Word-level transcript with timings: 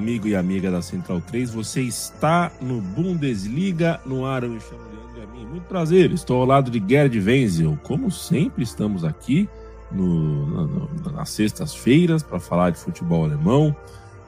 Amigo 0.00 0.26
e 0.26 0.34
amiga 0.34 0.70
da 0.70 0.80
Central 0.80 1.20
3. 1.20 1.50
Você 1.50 1.82
está 1.82 2.50
no 2.58 2.80
Bundesliga 2.80 4.00
no 4.06 4.24
ar. 4.24 4.42
Eu 4.42 4.48
me 4.48 4.58
chamo 4.58 4.80
Leandro 4.90 5.30
Amin. 5.30 5.46
Muito 5.46 5.64
prazer. 5.64 6.10
Estou 6.10 6.40
ao 6.40 6.46
lado 6.46 6.70
de 6.70 6.82
Gerd 6.88 7.20
Wenzel. 7.20 7.78
Como 7.82 8.10
sempre, 8.10 8.64
estamos 8.64 9.04
aqui 9.04 9.46
no, 9.92 10.88
nas 11.12 11.28
sextas-feiras 11.28 12.22
para 12.22 12.40
falar 12.40 12.70
de 12.70 12.78
futebol 12.78 13.24
alemão. 13.26 13.76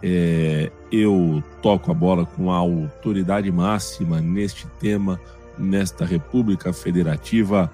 É, 0.03 0.71
eu 0.91 1.43
toco 1.62 1.91
a 1.91 1.95
bola 1.95 2.27
com 2.27 2.53
a 2.53 2.57
autoridade 2.57 3.51
máxima 3.51 4.20
neste 4.20 4.67
tema, 4.79 5.19
nesta 5.57 6.05
República 6.05 6.70
Federativa 6.75 7.73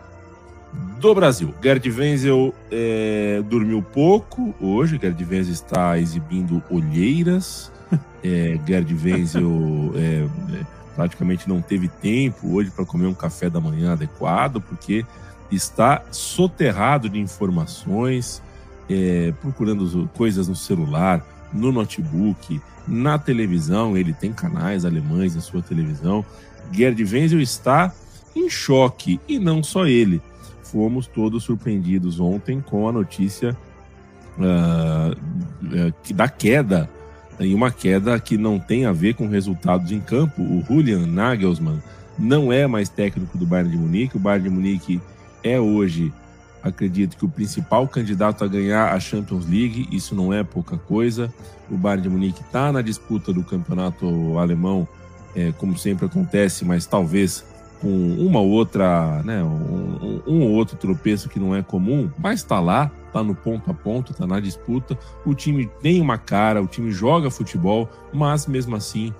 do 1.01 1.15
Brasil. 1.17 1.53
Gerd 1.61 1.91
Wenzel 1.91 2.55
é, 2.71 3.43
dormiu 3.49 3.83
pouco 3.83 4.55
hoje. 4.61 5.01
Gerd 5.03 5.21
Wenzel 5.25 5.53
está 5.53 5.99
exibindo 5.99 6.63
olheiras 6.71 7.73
é, 8.23 8.59
Gerd 8.67 8.95
Wenzel 8.95 9.93
é, 9.95 10.27
é, 10.55 10.67
praticamente 10.95 11.49
não 11.49 11.61
teve 11.61 11.89
tempo 11.89 12.55
hoje 12.55 12.71
para 12.71 12.85
comer 12.85 13.07
um 13.07 13.15
café 13.15 13.49
da 13.49 13.61
manhã 13.61 13.93
adequado, 13.93 14.61
porque 14.61 15.05
está 15.51 16.03
soterrado 16.11 17.09
de 17.09 17.19
informações, 17.19 18.43
é, 18.89 19.33
procurando 19.41 20.09
coisas 20.15 20.49
no 20.49 20.57
celular, 20.57 21.25
no 21.53 21.73
notebook, 21.73 22.61
na 22.87 23.19
televisão. 23.19 23.97
Ele 23.97 24.13
tem 24.13 24.33
canais 24.33 24.85
alemães 24.85 25.35
na 25.35 25.41
sua 25.41 25.63
televisão. 25.63 26.25
Gerd 26.73 27.03
Wenzel 27.03 27.41
está 27.41 27.93
em 28.35 28.51
choque, 28.51 29.21
e 29.29 29.39
não 29.39 29.63
só 29.63 29.87
ele. 29.87 30.21
Fomos 30.63 31.07
todos 31.07 31.45
surpreendidos 31.45 32.21
ontem 32.21 32.61
com 32.61 32.87
a 32.89 32.93
notícia 32.93 33.57
uh, 34.37 36.15
da 36.15 36.29
queda 36.29 36.91
em 37.41 37.55
uma 37.55 37.71
queda 37.71 38.19
que 38.19 38.37
não 38.37 38.59
tem 38.59 38.87
a 38.87 38.93
ver 38.93 39.15
com 39.15 39.29
resultados 39.29 39.93
em 39.93 40.01
campo. 40.01 40.43
O 40.43 40.65
Julian 40.67 41.07
Nagelsmann 41.07 41.81
não 42.19 42.53
é 42.53 42.67
mais 42.67 42.89
técnico 42.89 43.39
do 43.39 43.47
Bayern 43.47 43.71
de 43.71 43.77
Munique. 43.77 44.17
O 44.17 44.21
Bayern 44.21 44.49
de 44.49 44.55
Munique 44.55 45.01
é 45.43 45.59
hoje, 45.59 46.13
acredito 46.63 47.17
que 47.17 47.25
o 47.25 47.29
principal 47.29 47.87
candidato 47.87 48.45
a 48.45 48.49
ganhar 48.49 48.93
a 48.93 49.01
Champions 49.01 49.47
League. 49.49 49.89
Isso 49.93 50.15
não 50.15 50.33
é 50.33 50.43
pouca 50.43 50.77
coisa. 50.77 51.33
O 51.71 51.77
Bayern 51.77 52.03
de 52.03 52.09
Munique 52.09 52.41
está 52.41 52.73
na 52.73 52.83
disputa 52.83 53.33
do 53.33 53.45
campeonato 53.45 54.39
alemão, 54.39 54.89
é, 55.37 55.53
como 55.53 55.79
sempre 55.79 56.07
acontece, 56.07 56.65
mas 56.65 56.87
talvez 56.87 57.45
com 57.81 57.89
uma 57.89 58.41
outra, 58.41 59.23
né, 59.25 59.41
um, 60.27 60.43
ou 60.43 60.51
outro 60.51 60.77
tropeço 60.77 61.29
que 61.29 61.39
não 61.39 61.55
é 61.55 61.63
comum, 61.63 62.11
mas 62.19 62.41
está 62.41 62.61
lá, 62.61 62.91
está 63.07 63.23
no 63.23 63.35
ponto 63.35 63.71
a 63.71 63.75
ponto, 63.75 64.13
está 64.13 64.27
na 64.27 64.41
disputa. 64.41 64.99
O 65.25 65.35
time 65.35 65.71
tem 65.81 66.01
uma 66.01 66.19
cara, 66.19 66.63
o 66.63 66.67
time 66.67 66.91
joga 66.91 67.31
futebol, 67.31 67.89
mas 68.13 68.47
mesmo 68.47 68.77
assim 68.77 69.13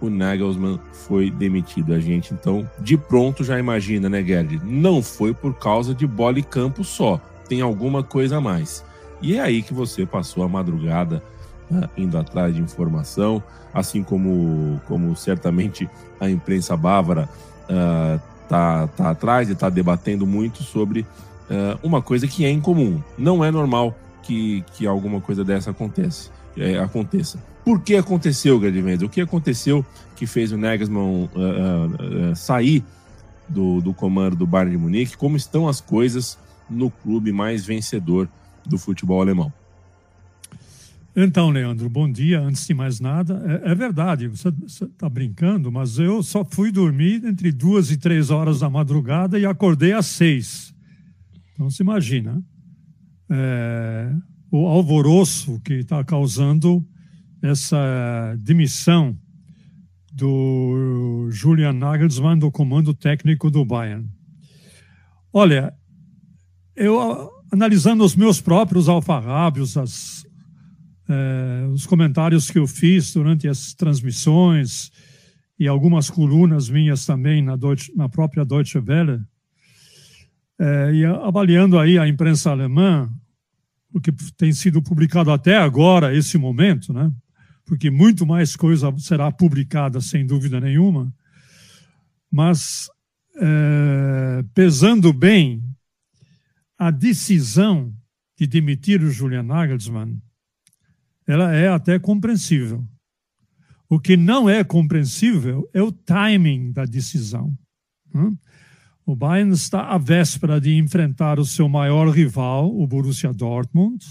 o 0.00 0.10
Nagelsmann 0.10 0.80
foi 0.92 1.30
demitido. 1.30 1.94
A 1.94 2.00
gente 2.00 2.34
então 2.34 2.68
de 2.78 2.96
pronto 2.96 3.44
já 3.44 3.58
imagina, 3.58 4.08
né, 4.08 4.22
Gerd? 4.22 4.60
Não 4.64 5.02
foi 5.02 5.32
por 5.32 5.54
causa 5.54 5.94
de 5.94 6.06
bola 6.06 6.38
e 6.38 6.42
campo 6.42 6.82
só, 6.82 7.20
tem 7.48 7.60
alguma 7.60 8.02
coisa 8.02 8.38
a 8.38 8.40
mais. 8.40 8.84
E 9.20 9.36
é 9.36 9.40
aí 9.40 9.62
que 9.62 9.72
você 9.72 10.04
passou 10.04 10.42
a 10.42 10.48
madrugada 10.48 11.22
né, 11.70 11.88
indo 11.96 12.18
atrás 12.18 12.54
de 12.54 12.60
informação, 12.60 13.42
assim 13.72 14.02
como, 14.02 14.80
como 14.86 15.14
certamente 15.16 15.88
a 16.20 16.28
imprensa 16.28 16.76
bávara 16.76 17.28
uh, 17.70 18.20
tá 18.48 18.88
atrás 19.10 19.48
e 19.48 19.52
está 19.52 19.68
debatendo 19.68 20.26
muito 20.26 20.62
sobre 20.62 21.00
uh, 21.00 21.78
uma 21.82 22.02
coisa 22.02 22.26
que 22.26 22.44
é 22.44 22.50
incomum. 22.50 23.00
Não 23.16 23.44
é 23.44 23.50
normal 23.50 23.96
que, 24.22 24.64
que 24.74 24.86
alguma 24.86 25.20
coisa 25.20 25.44
dessa 25.44 25.70
acontece, 25.70 26.30
é, 26.56 26.78
aconteça. 26.78 27.38
Por 27.64 27.80
que 27.80 27.94
aconteceu, 27.94 28.60
Gerd 28.60 29.04
O 29.04 29.08
que 29.08 29.20
aconteceu 29.20 29.84
que 30.16 30.26
fez 30.26 30.52
o 30.52 30.58
Nagelsmann 30.58 31.28
uh, 31.34 32.36
sair 32.36 32.84
do, 33.48 33.80
do 33.80 33.94
comando 33.94 34.36
do 34.36 34.46
Bayern 34.46 34.72
de 34.72 34.78
Munique? 34.78 35.16
Como 35.16 35.36
estão 35.36 35.68
as 35.68 35.80
coisas 35.80 36.38
no 36.68 36.90
clube 36.90 37.32
mais 37.32 37.64
vencedor 37.64 38.28
do 38.66 38.78
futebol 38.78 39.20
alemão? 39.20 39.52
Então, 41.14 41.50
Leandro, 41.50 41.90
bom 41.90 42.10
dia. 42.10 42.40
Antes 42.40 42.66
de 42.66 42.72
mais 42.72 42.98
nada, 42.98 43.42
é, 43.64 43.72
é 43.72 43.74
verdade, 43.74 44.28
você 44.28 44.48
está 44.70 45.10
brincando, 45.10 45.70
mas 45.70 45.98
eu 45.98 46.22
só 46.22 46.42
fui 46.42 46.72
dormir 46.72 47.22
entre 47.26 47.52
duas 47.52 47.90
e 47.90 47.98
três 47.98 48.30
horas 48.30 48.60
da 48.60 48.70
madrugada 48.70 49.38
e 49.38 49.44
acordei 49.44 49.92
às 49.92 50.06
seis. 50.06 50.74
Então, 51.52 51.68
se 51.68 51.82
imagina 51.82 52.42
é, 53.30 54.10
o 54.50 54.66
alvoroço 54.66 55.60
que 55.60 55.74
está 55.74 56.02
causando 56.02 56.82
essa 57.42 58.34
demissão 58.38 59.14
do 60.14 61.28
Julian 61.30 61.74
Nagelsmann 61.74 62.38
do 62.38 62.50
comando 62.50 62.94
técnico 62.94 63.50
do 63.50 63.66
Bayern. 63.66 64.08
Olha, 65.30 65.74
eu 66.74 67.30
analisando 67.50 68.02
os 68.02 68.16
meus 68.16 68.40
próprios 68.40 68.88
alfarrábios, 68.88 69.76
as 69.76 70.24
é, 71.12 71.66
os 71.66 71.84
comentários 71.84 72.50
que 72.50 72.58
eu 72.58 72.66
fiz 72.66 73.12
durante 73.12 73.46
as 73.46 73.74
transmissões 73.74 74.90
e 75.58 75.68
algumas 75.68 76.08
colunas 76.08 76.70
minhas 76.70 77.04
também 77.04 77.42
na, 77.42 77.54
Deutsche, 77.54 77.92
na 77.94 78.08
própria 78.08 78.44
Deutsche 78.44 78.78
Welle, 78.78 79.20
é, 80.58 80.92
e 80.94 81.04
avaliando 81.04 81.78
aí 81.78 81.98
a 81.98 82.08
imprensa 82.08 82.50
alemã, 82.50 83.12
o 83.92 84.00
que 84.00 84.10
tem 84.36 84.52
sido 84.52 84.80
publicado 84.80 85.30
até 85.30 85.58
agora, 85.58 86.16
esse 86.16 86.38
momento, 86.38 86.92
né? 86.92 87.12
porque 87.66 87.90
muito 87.90 88.24
mais 88.24 88.56
coisa 88.56 88.92
será 88.98 89.30
publicada, 89.30 90.00
sem 90.00 90.26
dúvida 90.26 90.60
nenhuma, 90.60 91.12
mas 92.30 92.88
é, 93.36 94.44
pesando 94.54 95.12
bem 95.12 95.62
a 96.78 96.90
decisão 96.90 97.94
de 98.38 98.46
demitir 98.46 99.02
o 99.02 99.10
Julian 99.10 99.42
Nagelsmann, 99.42 100.20
ela 101.32 101.54
é 101.54 101.68
até 101.68 101.98
compreensível. 101.98 102.84
O 103.88 103.98
que 103.98 104.18
não 104.18 104.50
é 104.50 104.62
compreensível 104.62 105.66
é 105.72 105.82
o 105.82 105.90
timing 105.90 106.72
da 106.72 106.84
decisão. 106.84 107.56
Hum? 108.14 108.36
O 109.06 109.16
Bayern 109.16 109.52
está 109.52 109.88
à 109.88 109.96
véspera 109.96 110.60
de 110.60 110.76
enfrentar 110.76 111.40
o 111.40 111.44
seu 111.46 111.68
maior 111.70 112.08
rival, 112.10 112.70
o 112.70 112.86
Borussia 112.86 113.32
Dortmund, 113.32 114.04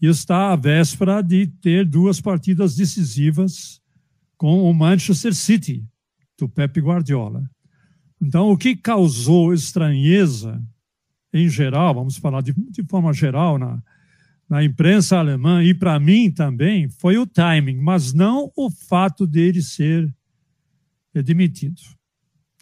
e 0.00 0.06
está 0.06 0.52
à 0.52 0.56
véspera 0.56 1.22
de 1.22 1.46
ter 1.46 1.86
duas 1.86 2.20
partidas 2.20 2.74
decisivas 2.74 3.80
com 4.36 4.68
o 4.68 4.74
Manchester 4.74 5.34
City, 5.34 5.84
do 6.36 6.48
Pep 6.48 6.80
Guardiola. 6.80 7.48
Então, 8.20 8.50
o 8.50 8.58
que 8.58 8.74
causou 8.74 9.54
estranheza, 9.54 10.60
em 11.32 11.48
geral, 11.48 11.94
vamos 11.94 12.16
falar 12.16 12.42
de, 12.42 12.52
de 12.52 12.82
forma 12.84 13.12
geral, 13.12 13.56
na, 13.56 13.80
na 14.48 14.64
imprensa 14.64 15.18
alemã 15.18 15.62
e 15.62 15.74
para 15.74 15.98
mim 16.00 16.30
também 16.30 16.88
foi 16.88 17.18
o 17.18 17.26
timing, 17.26 17.76
mas 17.76 18.12
não 18.12 18.50
o 18.56 18.70
fato 18.70 19.26
dele 19.26 19.62
ser 19.62 20.12
demitido. 21.14 21.80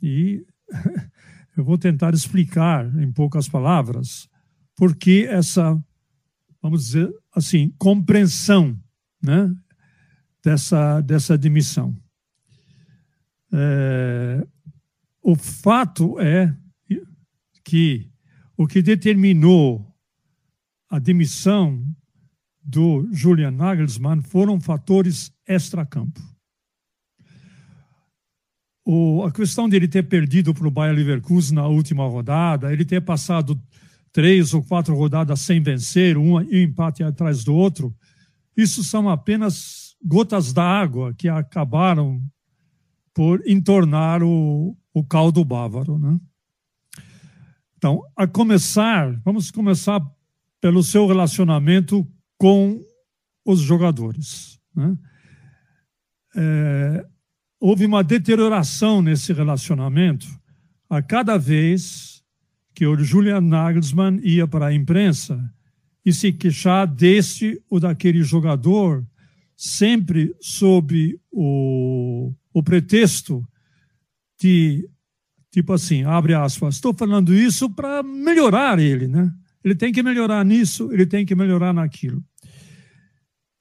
E 0.03 0.44
eu 1.56 1.65
vou 1.65 1.79
tentar 1.79 2.12
explicar 2.15 2.87
em 3.00 3.12
poucas 3.12 3.49
palavras 3.49 4.29
por 4.75 4.94
que 4.97 5.25
essa, 5.27 5.81
vamos 6.61 6.87
dizer 6.87 7.11
assim, 7.35 7.73
compreensão 7.79 8.79
né, 9.23 9.55
dessa, 10.43 11.00
dessa 11.00 11.38
demissão. 11.38 11.97
É, 13.53 14.47
o 15.23 15.35
fato 15.37 16.21
é 16.21 16.55
que 17.65 18.09
o 18.56 18.67
que 18.67 18.81
determinou 18.81 19.85
a 20.88 20.99
demissão 20.99 21.85
do 22.62 23.09
Julian 23.12 23.53
Nagelsmann 23.53 24.23
foram 24.23 24.61
fatores 24.61 25.33
extra-campo. 25.47 26.21
a 29.25 29.31
questão 29.31 29.69
de 29.69 29.77
ele 29.77 29.88
ter 29.88 30.05
perdido 30.05 30.53
para 30.55 30.67
o 30.67 30.71
Bayer 30.71 30.94
Leverkusen 30.94 31.55
na 31.55 31.67
última 31.67 32.06
rodada, 32.06 32.73
ele 32.73 32.85
ter 32.85 33.00
passado 33.00 33.61
três 34.12 34.55
ou 34.55 34.62
quatro 34.62 34.94
rodadas 34.97 35.41
sem 35.41 35.61
vencer, 35.61 36.17
um 36.17 36.41
empate 36.41 37.03
atrás 37.03 37.44
do 37.44 37.55
outro, 37.55 37.94
isso 38.56 38.83
são 38.83 39.09
apenas 39.09 39.94
gotas 40.03 40.53
d'água 40.53 41.12
que 41.15 41.29
acabaram 41.29 42.23
por 43.12 43.43
entornar 43.47 44.23
o, 44.23 44.77
o 44.93 45.05
caldo 45.05 45.44
bávaro. 45.44 45.99
Né? 45.99 46.19
Então, 47.77 48.03
a 48.17 48.27
começar, 48.27 49.21
vamos 49.25 49.50
começar 49.50 50.00
pelo 50.66 50.82
seu 50.82 51.06
relacionamento 51.06 52.04
com 52.36 52.84
os 53.44 53.60
jogadores. 53.60 54.58
Né? 54.74 54.98
É, 56.34 57.06
houve 57.60 57.86
uma 57.86 58.02
deterioração 58.02 59.00
nesse 59.00 59.32
relacionamento 59.32 60.26
a 60.90 61.00
cada 61.00 61.38
vez 61.38 62.20
que 62.74 62.84
o 62.84 62.98
Julian 62.98 63.42
Nagelsmann 63.42 64.18
ia 64.24 64.44
para 64.48 64.66
a 64.66 64.74
imprensa 64.74 65.38
e 66.04 66.12
se 66.12 66.32
queixar 66.32 66.84
deste 66.84 67.62
ou 67.70 67.78
daquele 67.78 68.24
jogador, 68.24 69.06
sempre 69.56 70.34
sob 70.40 71.16
o, 71.30 72.34
o 72.52 72.60
pretexto 72.60 73.46
de, 74.36 74.84
tipo 75.52 75.72
assim, 75.72 76.02
abre 76.02 76.34
aspas, 76.34 76.74
estou 76.74 76.92
falando 76.92 77.32
isso 77.32 77.70
para 77.70 78.02
melhorar 78.02 78.80
ele, 78.80 79.06
né? 79.06 79.32
Ele 79.66 79.74
tem 79.74 79.92
que 79.92 80.00
melhorar 80.00 80.44
nisso, 80.44 80.92
ele 80.92 81.04
tem 81.04 81.26
que 81.26 81.34
melhorar 81.34 81.72
naquilo. 81.72 82.24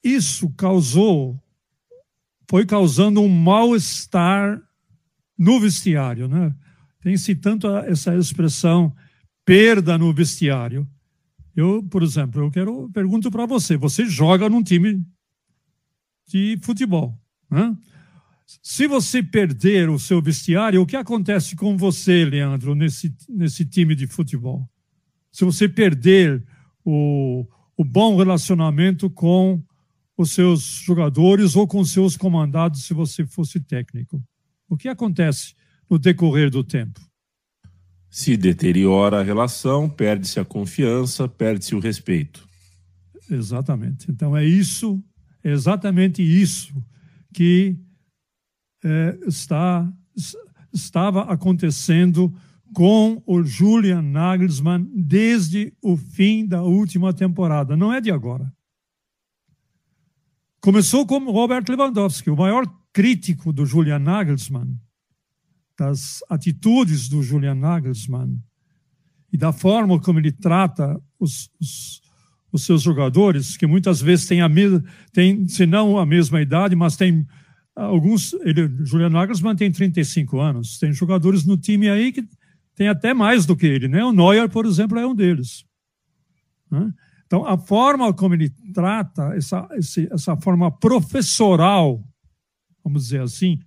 Isso 0.04 0.52
causou, 0.52 1.42
foi 2.48 2.64
causando 2.64 3.22
um 3.22 3.28
mal-estar 3.28 4.62
no 5.36 5.60
vestiário, 5.60 6.28
né? 6.28 6.56
Tem-se 7.02 7.34
tanto 7.34 7.68
essa 7.78 8.16
expressão 8.16 8.96
perda 9.44 9.98
no 9.98 10.14
vestiário. 10.14 10.88
Eu, 11.56 11.82
por 11.82 12.04
exemplo, 12.04 12.44
eu 12.44 12.52
quero 12.52 12.88
pergunto 12.94 13.32
para 13.32 13.48
você, 13.48 13.76
você 13.76 14.06
joga 14.06 14.48
num 14.48 14.62
time 14.62 15.04
de 16.28 16.60
futebol, 16.62 17.20
né? 17.50 17.76
Se 18.62 18.86
você 18.86 19.24
perder 19.24 19.90
o 19.90 19.98
seu 19.98 20.22
vestiário, 20.22 20.84
o 20.84 20.86
que 20.86 20.96
acontece 20.96 21.56
com 21.56 21.76
você, 21.76 22.24
Leandro, 22.24 22.76
nesse, 22.76 23.12
nesse 23.28 23.66
time 23.66 23.96
de 23.96 24.06
futebol? 24.06 24.70
Se 25.36 25.44
você 25.44 25.68
perder 25.68 26.42
o, 26.86 27.46
o 27.76 27.84
bom 27.84 28.16
relacionamento 28.16 29.10
com 29.10 29.62
os 30.16 30.32
seus 30.32 30.62
jogadores 30.62 31.58
ou 31.58 31.68
com 31.68 31.84
seus 31.84 32.16
comandados, 32.16 32.86
se 32.86 32.94
você 32.94 33.26
fosse 33.26 33.60
técnico. 33.60 34.24
O 34.70 34.78
que 34.78 34.88
acontece 34.88 35.54
no 35.90 36.00
decorrer 36.00 36.50
do 36.50 36.64
tempo? 36.64 37.02
Se 38.10 38.38
deteriora 38.38 39.20
a 39.20 39.24
relação, 39.24 39.90
perde-se 39.90 40.40
a 40.40 40.46
confiança, 40.46 41.28
perde-se 41.28 41.76
o 41.76 41.80
respeito. 41.80 42.48
Exatamente. 43.30 44.10
Então 44.10 44.38
é 44.38 44.46
isso, 44.46 45.04
é 45.44 45.52
exatamente 45.52 46.24
isso 46.24 46.74
que 47.34 47.76
é, 48.82 49.20
está, 49.28 49.92
estava 50.72 51.24
acontecendo 51.24 52.34
com 52.76 53.24
o 53.26 53.42
Julian 53.42 54.02
Nagelsmann 54.02 54.86
desde 54.94 55.74
o 55.82 55.96
fim 55.96 56.46
da 56.46 56.62
última 56.62 57.14
temporada, 57.14 57.78
não 57.78 57.92
é 57.92 58.02
de 58.02 58.12
agora. 58.12 58.54
Começou 60.60 61.08
com 61.08 61.20
Robert 61.32 61.64
Lewandowski, 61.70 62.30
o 62.30 62.36
maior 62.36 62.66
crítico 62.92 63.54
do 63.54 63.66
Julian 63.66 64.00
Nagelsmann, 64.00 64.78
das 65.80 66.20
atitudes 66.30 67.08
do 67.08 67.24
Julian 67.24 67.56
Nagelsmann 67.56 68.38
e 69.32 69.38
da 69.38 69.54
forma 69.54 69.98
como 70.02 70.20
ele 70.20 70.34
trata 70.34 71.02
os, 71.18 71.50
os, 71.62 72.02
os 72.52 72.66
seus 72.66 72.82
jogadores, 72.82 73.56
que 73.56 73.66
muitas 73.66 74.02
vezes 74.02 74.28
têm, 74.28 74.42
a 74.42 74.50
mesma, 74.50 74.84
se 75.48 75.66
não 75.66 75.98
a 75.98 76.06
mesma 76.06 76.42
idade, 76.42 76.76
mas 76.76 76.98
tem 76.98 77.26
alguns. 77.74 78.34
Ele, 78.42 78.70
Julian 78.84 79.12
Nagelsmann 79.12 79.56
tem 79.56 79.72
35 79.72 80.42
anos, 80.42 80.78
tem 80.78 80.92
jogadores 80.92 81.46
no 81.46 81.56
time 81.56 81.90
aí 81.90 82.12
que 82.12 82.28
tem 82.76 82.90
até 82.90 83.14
mais 83.14 83.46
do 83.46 83.56
que 83.56 83.66
ele, 83.66 83.88
né? 83.88 84.04
O 84.04 84.12
Neuer, 84.12 84.50
por 84.50 84.66
exemplo, 84.66 85.00
é 85.00 85.08
um 85.08 85.16
deles. 85.16 85.66
Né? 86.70 86.94
Então, 87.26 87.46
a 87.46 87.58
forma 87.58 88.14
como 88.14 88.36
ele 88.36 88.50
trata, 88.74 89.34
essa, 89.36 89.68
essa 90.12 90.38
forma 90.38 90.70
professoral, 90.72 92.04
vamos 92.84 93.04
dizer 93.04 93.22
assim, 93.22 93.60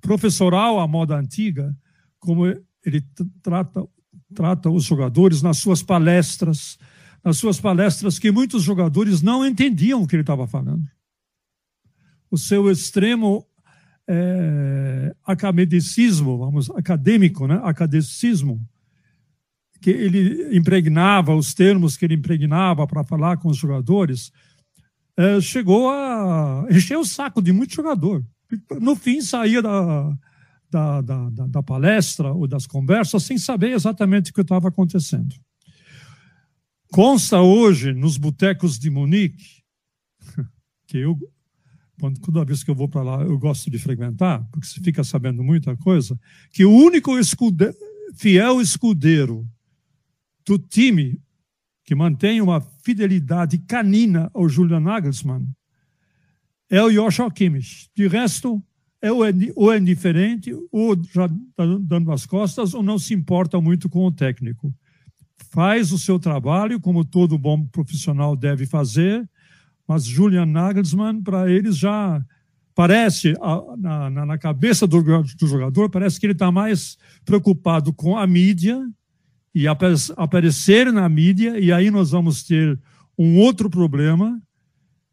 professoral 0.00 0.80
à 0.80 0.88
moda 0.88 1.16
antiga, 1.16 1.76
como 2.18 2.46
ele 2.46 3.04
trata, 3.42 3.86
trata 4.34 4.70
os 4.70 4.84
jogadores 4.84 5.42
nas 5.42 5.58
suas 5.58 5.82
palestras, 5.82 6.78
nas 7.22 7.36
suas 7.36 7.60
palestras 7.60 8.18
que 8.18 8.32
muitos 8.32 8.62
jogadores 8.62 9.22
não 9.22 9.46
entendiam 9.46 10.02
o 10.02 10.06
que 10.06 10.16
ele 10.16 10.22
estava 10.22 10.46
falando. 10.46 10.84
O 12.30 12.38
seu 12.38 12.70
extremo 12.70 13.46
é, 14.08 15.14
academicismo, 15.24 16.38
vamos, 16.38 16.70
acadêmico, 16.70 17.46
né? 17.46 17.60
academicismo, 17.64 18.60
que 19.80 19.90
ele 19.90 20.56
impregnava, 20.56 21.34
os 21.34 21.52
termos 21.52 21.96
que 21.96 22.04
ele 22.04 22.14
impregnava 22.14 22.86
para 22.86 23.04
falar 23.04 23.36
com 23.36 23.48
os 23.48 23.56
jogadores, 23.56 24.32
é, 25.16 25.40
chegou 25.40 25.90
a 25.90 26.66
encher 26.70 26.96
o 26.96 27.04
saco 27.04 27.42
de 27.42 27.52
muito 27.52 27.74
jogador. 27.74 28.24
No 28.80 28.94
fim, 28.94 29.20
saía 29.20 29.60
da, 29.60 30.16
da, 30.70 31.00
da, 31.00 31.28
da 31.48 31.62
palestra 31.62 32.32
ou 32.32 32.46
das 32.46 32.66
conversas 32.66 33.22
sem 33.22 33.38
saber 33.38 33.72
exatamente 33.72 34.30
o 34.30 34.34
que 34.34 34.40
estava 34.40 34.68
acontecendo. 34.68 35.34
Consta 36.92 37.40
hoje 37.40 37.92
nos 37.92 38.16
botecos 38.16 38.78
de 38.78 38.88
Munique, 38.90 39.62
que 40.86 40.98
eu 40.98 41.18
quando, 41.98 42.20
toda 42.20 42.44
vez 42.44 42.62
que 42.62 42.70
eu 42.70 42.74
vou 42.74 42.88
para 42.88 43.02
lá, 43.02 43.22
eu 43.22 43.38
gosto 43.38 43.70
de 43.70 43.78
frequentar, 43.78 44.46
porque 44.50 44.66
você 44.66 44.80
fica 44.80 45.02
sabendo 45.02 45.42
muita 45.42 45.76
coisa, 45.76 46.18
que 46.52 46.64
o 46.64 46.70
único 46.70 47.18
escude, 47.18 47.72
fiel 48.14 48.60
escudeiro 48.60 49.48
do 50.46 50.58
time 50.58 51.20
que 51.84 51.94
mantém 51.94 52.40
uma 52.40 52.60
fidelidade 52.82 53.58
canina 53.58 54.30
ao 54.34 54.48
Julian 54.48 54.80
Nagelsmann 54.80 55.46
é 56.68 56.82
o 56.82 56.90
Joshua 56.90 57.30
Kimmich. 57.30 57.88
De 57.94 58.08
resto, 58.08 58.62
é 59.00 59.10
ou 59.12 59.72
é 59.72 59.78
indiferente, 59.78 60.52
ou 60.72 60.96
já 61.12 61.26
está 61.26 61.64
dando 61.80 62.10
as 62.10 62.26
costas, 62.26 62.74
ou 62.74 62.82
não 62.82 62.98
se 62.98 63.14
importa 63.14 63.60
muito 63.60 63.88
com 63.88 64.04
o 64.04 64.12
técnico. 64.12 64.74
Faz 65.50 65.92
o 65.92 65.98
seu 65.98 66.18
trabalho, 66.18 66.80
como 66.80 67.04
todo 67.04 67.38
bom 67.38 67.64
profissional 67.66 68.34
deve 68.34 68.66
fazer, 68.66 69.28
mas 69.86 70.04
Julian 70.04 70.46
Nagelsmann, 70.46 71.22
para 71.22 71.50
eles 71.50 71.76
já 71.76 72.24
parece, 72.74 73.32
na, 73.78 74.10
na, 74.10 74.26
na 74.26 74.38
cabeça 74.38 74.86
do, 74.86 75.02
do, 75.02 75.46
jogador, 75.46 75.88
parece 75.88 76.20
que 76.20 76.26
ele 76.26 76.32
está 76.34 76.52
mais 76.52 76.98
preocupado 77.24 77.92
com 77.92 78.18
a 78.18 78.26
mídia 78.26 78.78
e 79.54 79.66
aparecer 79.66 80.92
na 80.92 81.08
mídia, 81.08 81.58
e 81.58 81.72
aí 81.72 81.90
nós 81.90 82.10
vamos 82.10 82.42
ter 82.42 82.78
um 83.16 83.38
outro 83.38 83.70
problema. 83.70 84.38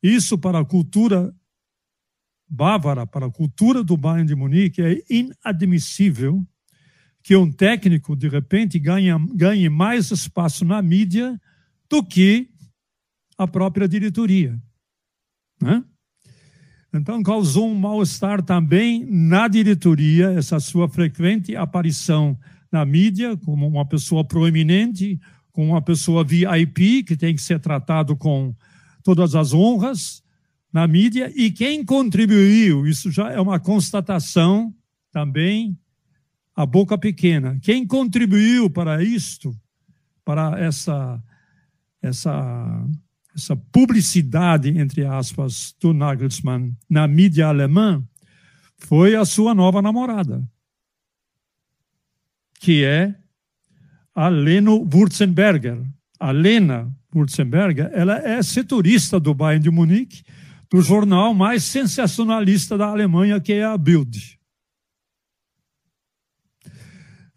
Isso 0.01 0.37
para 0.37 0.59
a 0.59 0.65
cultura 0.65 1.33
bávara, 2.49 3.07
para 3.07 3.27
a 3.27 3.31
cultura 3.31 3.81
do 3.81 3.95
Bayern 3.95 4.27
de 4.27 4.35
Munique, 4.35 4.81
é 4.81 5.01
inadmissível 5.09 6.45
que 7.23 7.37
um 7.37 7.49
técnico, 7.49 8.15
de 8.15 8.27
repente, 8.27 8.77
ganhe, 8.77 9.09
ganhe 9.33 9.69
mais 9.69 10.11
espaço 10.11 10.65
na 10.65 10.81
mídia 10.81 11.39
do 11.89 12.03
que 12.03 12.49
a 13.43 13.47
própria 13.47 13.87
diretoria. 13.87 14.59
Né? 15.61 15.83
Então, 16.93 17.23
causou 17.23 17.69
um 17.69 17.75
mal-estar 17.75 18.41
também 18.43 19.05
na 19.05 19.47
diretoria, 19.47 20.31
essa 20.31 20.59
sua 20.59 20.87
frequente 20.87 21.55
aparição 21.55 22.37
na 22.71 22.85
mídia, 22.85 23.35
como 23.37 23.67
uma 23.67 23.85
pessoa 23.85 24.23
proeminente, 24.23 25.19
como 25.51 25.69
uma 25.69 25.81
pessoa 25.81 26.23
VIP, 26.23 27.03
que 27.03 27.15
tem 27.15 27.35
que 27.35 27.41
ser 27.41 27.59
tratado 27.59 28.15
com 28.15 28.55
todas 29.03 29.35
as 29.35 29.53
honras 29.53 30.23
na 30.71 30.87
mídia, 30.87 31.31
e 31.35 31.51
quem 31.51 31.85
contribuiu, 31.85 32.87
isso 32.87 33.11
já 33.11 33.31
é 33.31 33.39
uma 33.39 33.59
constatação 33.59 34.73
também, 35.11 35.77
a 36.55 36.65
boca 36.65 36.97
pequena. 36.97 37.59
Quem 37.61 37.85
contribuiu 37.85 38.69
para 38.69 39.03
isto, 39.03 39.55
para 40.25 40.59
essa, 40.59 41.21
essa 42.01 42.87
essa 43.35 43.55
publicidade, 43.55 44.69
entre 44.69 45.05
aspas, 45.05 45.75
do 45.79 45.93
Nagelsmann 45.93 46.75
na 46.89 47.07
mídia 47.07 47.47
alemã 47.47 48.03
foi 48.77 49.15
a 49.15 49.25
sua 49.25 49.53
nova 49.53 49.81
namorada, 49.81 50.47
que 52.59 52.83
é 52.83 53.15
a 54.13 54.27
Leno 54.27 54.87
Wurzenberger. 54.93 55.81
A 56.19 56.31
Lena 56.31 56.93
Wurzenberger, 57.13 57.89
ela 57.93 58.17
é 58.17 58.41
setorista 58.43 59.19
do 59.19 59.33
Bayern 59.33 59.63
de 59.63 59.71
Munique, 59.71 60.23
do 60.69 60.81
jornal 60.81 61.33
mais 61.33 61.63
sensacionalista 61.63 62.77
da 62.77 62.87
Alemanha, 62.87 63.39
que 63.39 63.53
é 63.53 63.63
a 63.63 63.77
Bild. 63.77 64.39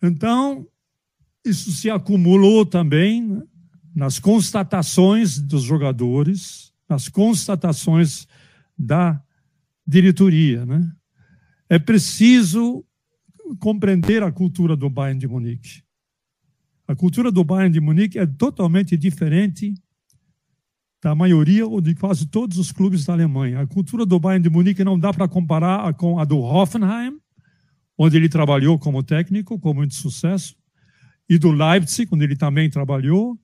Então, 0.02 0.66
isso 1.44 1.72
se 1.72 1.88
acumulou 1.88 2.66
também 2.66 3.42
nas 3.96 4.18
constatações 4.18 5.40
dos 5.40 5.62
jogadores, 5.62 6.70
nas 6.86 7.08
constatações 7.08 8.28
da 8.78 9.18
diretoria. 9.86 10.66
Né? 10.66 10.92
É 11.66 11.78
preciso 11.78 12.84
compreender 13.58 14.22
a 14.22 14.30
cultura 14.30 14.76
do 14.76 14.90
Bayern 14.90 15.18
de 15.18 15.26
Munique. 15.26 15.82
A 16.86 16.94
cultura 16.94 17.32
do 17.32 17.42
Bayern 17.42 17.72
de 17.72 17.80
Munique 17.80 18.18
é 18.18 18.26
totalmente 18.26 18.98
diferente 18.98 19.72
da 21.02 21.14
maioria 21.14 21.66
ou 21.66 21.80
de 21.80 21.94
quase 21.94 22.26
todos 22.26 22.58
os 22.58 22.70
clubes 22.70 23.06
da 23.06 23.14
Alemanha. 23.14 23.60
A 23.60 23.66
cultura 23.66 24.04
do 24.04 24.20
Bayern 24.20 24.42
de 24.42 24.50
Munique 24.50 24.84
não 24.84 24.98
dá 24.98 25.10
para 25.10 25.26
comparar 25.26 25.94
com 25.94 26.18
a 26.18 26.24
do 26.26 26.38
Hoffenheim, 26.38 27.18
onde 27.96 28.18
ele 28.18 28.28
trabalhou 28.28 28.78
como 28.78 29.02
técnico 29.02 29.58
com 29.58 29.72
muito 29.72 29.94
sucesso, 29.94 30.54
e 31.28 31.38
do 31.38 31.50
Leipzig, 31.50 32.08
onde 32.12 32.24
ele 32.24 32.36
também 32.36 32.68
trabalhou, 32.68 33.38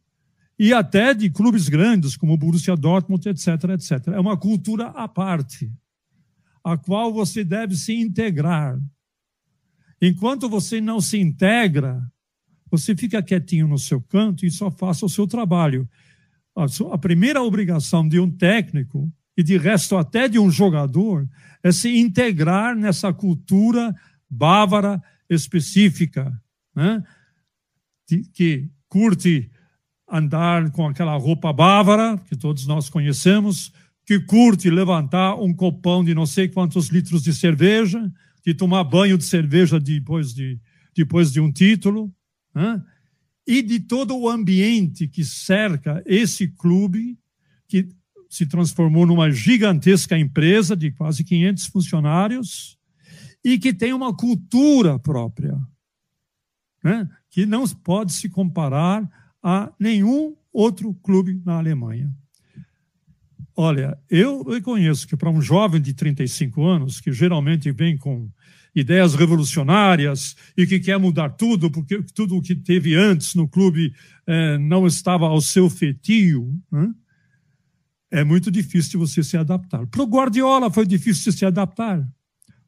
e 0.63 0.73
até 0.73 1.13
de 1.13 1.29
clubes 1.29 1.69
grandes 1.69 2.17
como 2.17 2.35
o 2.35 2.37
Borussia 2.37 2.77
Dortmund, 2.77 3.29
etc, 3.29 3.49
etc. 3.71 4.07
É 4.15 4.21
uma 4.21 4.37
cultura 4.37 4.91
à 4.91 5.09
parte, 5.09 5.69
a 6.63 6.77
qual 6.77 7.13
você 7.13 7.43
deve 7.43 7.75
se 7.75 7.93
integrar. 7.93 8.79
Enquanto 10.01 10.49
você 10.49 10.81
não 10.81 11.01
se 11.01 11.19
integra, 11.19 12.01
você 12.71 12.95
fica 12.95 13.21
quietinho 13.21 13.67
no 13.67 13.77
seu 13.77 14.01
canto 14.01 14.47
e 14.47 14.53
só 14.53 14.71
faça 14.71 15.05
o 15.05 15.09
seu 15.09 15.27
trabalho. 15.27 15.89
A 16.93 16.97
primeira 16.97 17.43
obrigação 17.43 18.07
de 18.07 18.21
um 18.21 18.31
técnico, 18.31 19.13
e 19.37 19.43
de 19.43 19.59
resto 19.59 19.97
até 19.97 20.29
de 20.29 20.39
um 20.39 20.49
jogador, 20.49 21.29
é 21.61 21.73
se 21.73 21.89
integrar 21.99 22.77
nessa 22.77 23.13
cultura 23.13 23.93
bávara 24.31 25.03
específica, 25.29 26.33
né? 26.73 27.03
que 28.33 28.71
curte 28.89 29.51
andar 30.13 30.71
com 30.73 30.87
aquela 30.87 31.17
roupa 31.17 31.51
bávara, 31.55 32.19
que 32.29 32.37
todos 32.37 32.67
nós 32.67 32.91
conhecemos, 32.91 33.73
que 34.05 34.21
curte 34.21 34.69
levantar 34.69 35.37
um 35.37 35.55
copão 35.55 36.05
de 36.05 36.15
não 36.15 36.27
sei 36.27 36.49
quantos 36.49 36.89
litros 36.89 37.23
de 37.23 37.33
cerveja, 37.33 38.13
de 38.45 38.53
tomar 38.53 38.85
banho 38.85 39.17
de 39.17 39.25
cerveja 39.25 39.81
depois 39.81 40.35
de, 40.35 40.61
depois 40.95 41.33
de 41.33 41.41
um 41.41 41.51
título, 41.51 42.13
né? 42.55 42.83
e 43.47 43.63
de 43.63 43.81
todo 43.81 44.15
o 44.15 44.29
ambiente 44.29 45.09
que 45.09 45.25
cerca 45.25 46.03
esse 46.05 46.47
clube, 46.47 47.19
que 47.67 47.89
se 48.29 48.45
transformou 48.45 49.07
numa 49.07 49.31
gigantesca 49.31 50.19
empresa 50.19 50.77
de 50.77 50.91
quase 50.91 51.25
500 51.25 51.67
funcionários 51.67 52.79
e 53.43 53.59
que 53.59 53.73
tem 53.73 53.95
uma 53.95 54.15
cultura 54.15 54.99
própria, 54.99 55.59
né? 56.85 57.09
que 57.31 57.47
não 57.47 57.67
pode 57.67 58.13
se 58.13 58.29
comparar 58.29 59.09
a 59.43 59.73
nenhum 59.79 60.35
outro 60.53 60.95
clube 61.03 61.41
na 61.45 61.59
Alemanha. 61.59 62.15
Olha, 63.55 63.99
eu 64.09 64.43
reconheço 64.43 65.07
que 65.07 65.17
para 65.17 65.31
um 65.31 65.43
jovem 65.43 65.81
de 65.81 65.93
35 65.93 66.65
anos, 66.65 67.01
que 67.01 67.13
geralmente 67.13 67.71
vem 67.71 67.99
com 67.99 68.31
ideias 68.75 69.15
revolucionárias 69.15 70.35
e 70.57 70.67
que 70.67 70.81
quer 70.81 70.99
mudar 70.99 71.31
tudo, 71.31 71.71
porque 71.71 72.03
tudo 72.15 72.37
o 72.37 72.43
que 72.43 72.55
teve 72.55 72.95
antes 72.95 73.35
no 73.35 73.47
clube 73.47 73.93
é, 74.27 74.57
não 74.57 74.87
estava 74.87 75.27
ao 75.27 75.41
seu 75.41 75.69
fetio, 75.69 76.59
né? 76.71 76.91
é 78.11 78.25
muito 78.25 78.51
difícil 78.51 79.01
você 79.01 79.23
se 79.23 79.37
adaptar. 79.37 79.87
Para 79.87 80.03
o 80.03 80.07
Guardiola 80.07 80.71
foi 80.71 80.87
difícil 80.87 81.33
se 81.33 81.45
adaptar. 81.45 82.07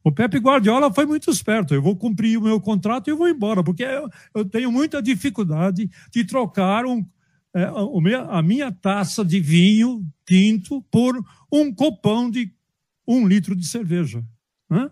O 0.05 0.13
Pepe 0.13 0.39
Guardiola 0.39 0.93
foi 0.93 1.07
muito 1.07 1.31
esperto. 1.31 1.75
Eu 1.75 1.81
vou 1.81 1.97
cumprir 1.97 2.37
o 2.37 2.43
meu 2.43 2.61
contrato 2.61 3.09
e 3.09 3.15
vou 3.15 3.27
embora, 3.27 3.65
porque 3.65 3.83
eu, 3.83 4.07
eu 4.35 4.45
tenho 4.45 4.71
muita 4.71 5.01
dificuldade 5.01 5.91
de 6.13 6.25
trocar 6.25 6.85
um, 6.85 7.03
é, 7.55 7.65
a 8.29 8.43
minha 8.43 8.71
taça 8.71 9.25
de 9.25 9.41
vinho 9.41 10.07
tinto 10.27 10.83
por 10.91 11.19
um 11.51 11.73
copão 11.73 12.31
de 12.31 12.53
um 13.09 13.27
litro 13.27 13.57
de 13.57 13.67
cerveja. 13.67 14.23
Hã? 14.71 14.91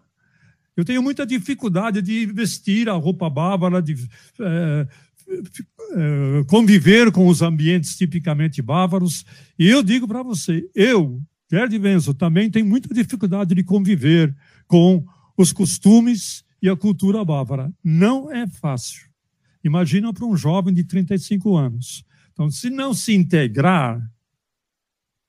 Eu 0.75 0.85
tenho 0.85 1.03
muita 1.03 1.27
dificuldade 1.27 2.01
de 2.01 2.25
vestir 2.25 2.89
a 2.89 2.95
roupa 2.95 3.29
bávara, 3.29 3.83
de 3.83 3.95
é, 4.41 4.89
é, 5.29 6.45
conviver 6.47 7.13
com 7.13 7.27
os 7.27 7.43
ambientes 7.43 7.97
tipicamente 7.97 8.63
bávaros. 8.63 9.27
E 9.59 9.69
eu 9.69 9.83
digo 9.83 10.09
para 10.09 10.23
você, 10.23 10.67
eu, 10.75 11.21
Gerd 11.51 11.77
Wenzel, 11.79 12.15
também 12.15 12.51
tenho 12.51 12.65
muita 12.65 12.95
dificuldade 12.95 13.55
de 13.55 13.63
conviver 13.63 14.35
com 14.73 15.05
os 15.37 15.53
costumes 15.53 16.43
e 16.63 16.67
a 16.67 16.75
cultura 16.75 17.23
bávara. 17.23 17.71
Não 17.85 18.33
é 18.33 18.47
fácil. 18.47 19.07
Imagina 19.63 20.15
para 20.15 20.25
um 20.25 20.35
jovem 20.35 20.73
de 20.73 20.83
35 20.83 21.55
anos. 21.55 22.03
Então, 22.33 22.51
se 22.51 22.71
não 22.71 22.95
se 22.95 23.15
integrar 23.15 24.01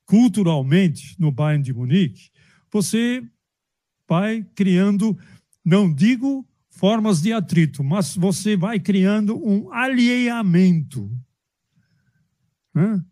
culturalmente 0.05 1.13
no 1.19 1.29
Bayern 1.29 1.61
de 1.61 1.73
Munique, 1.73 2.29
você 2.71 3.21
vai 4.07 4.47
criando 4.55 5.17
não 5.63 5.93
digo 5.93 6.47
formas 6.69 7.21
de 7.21 7.33
atrito, 7.33 7.83
mas 7.83 8.15
você 8.15 8.55
vai 8.55 8.79
criando 8.79 9.37
um 9.45 9.69
alheamento 9.73 11.11
né, 12.73 13.03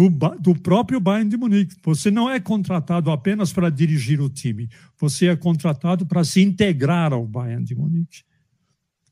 do, 0.00 0.28
do 0.38 0.54
próprio 0.54 1.00
Bayern 1.00 1.28
de 1.28 1.36
Munique. 1.36 1.76
Você 1.82 2.10
não 2.10 2.30
é 2.30 2.38
contratado 2.38 3.10
apenas 3.10 3.52
para 3.52 3.70
dirigir 3.70 4.20
o 4.20 4.28
time, 4.28 4.68
você 4.98 5.26
é 5.26 5.36
contratado 5.36 6.06
para 6.06 6.24
se 6.24 6.40
integrar 6.40 7.12
ao 7.12 7.26
Bayern 7.26 7.64
de 7.64 7.74
Munique. 7.74 8.22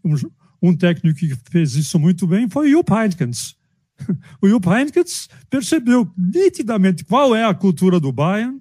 Um, 0.05 0.15
um 0.63 0.77
técnico 0.77 1.19
que 1.19 1.35
fez 1.51 1.75
isso 1.75 1.99
muito 1.99 2.27
bem 2.27 2.49
foi 2.49 2.69
o 2.69 2.71
Jupp 2.71 2.93
Heynckes. 2.93 3.57
O 4.43 4.49
Jupp 4.49 4.69
Heynckes 4.69 5.29
percebeu 5.49 6.13
nitidamente 6.19 7.05
qual 7.05 7.35
é 7.35 7.45
a 7.45 7.55
cultura 7.55 8.01
do 8.01 8.11
Bayern 8.11 8.61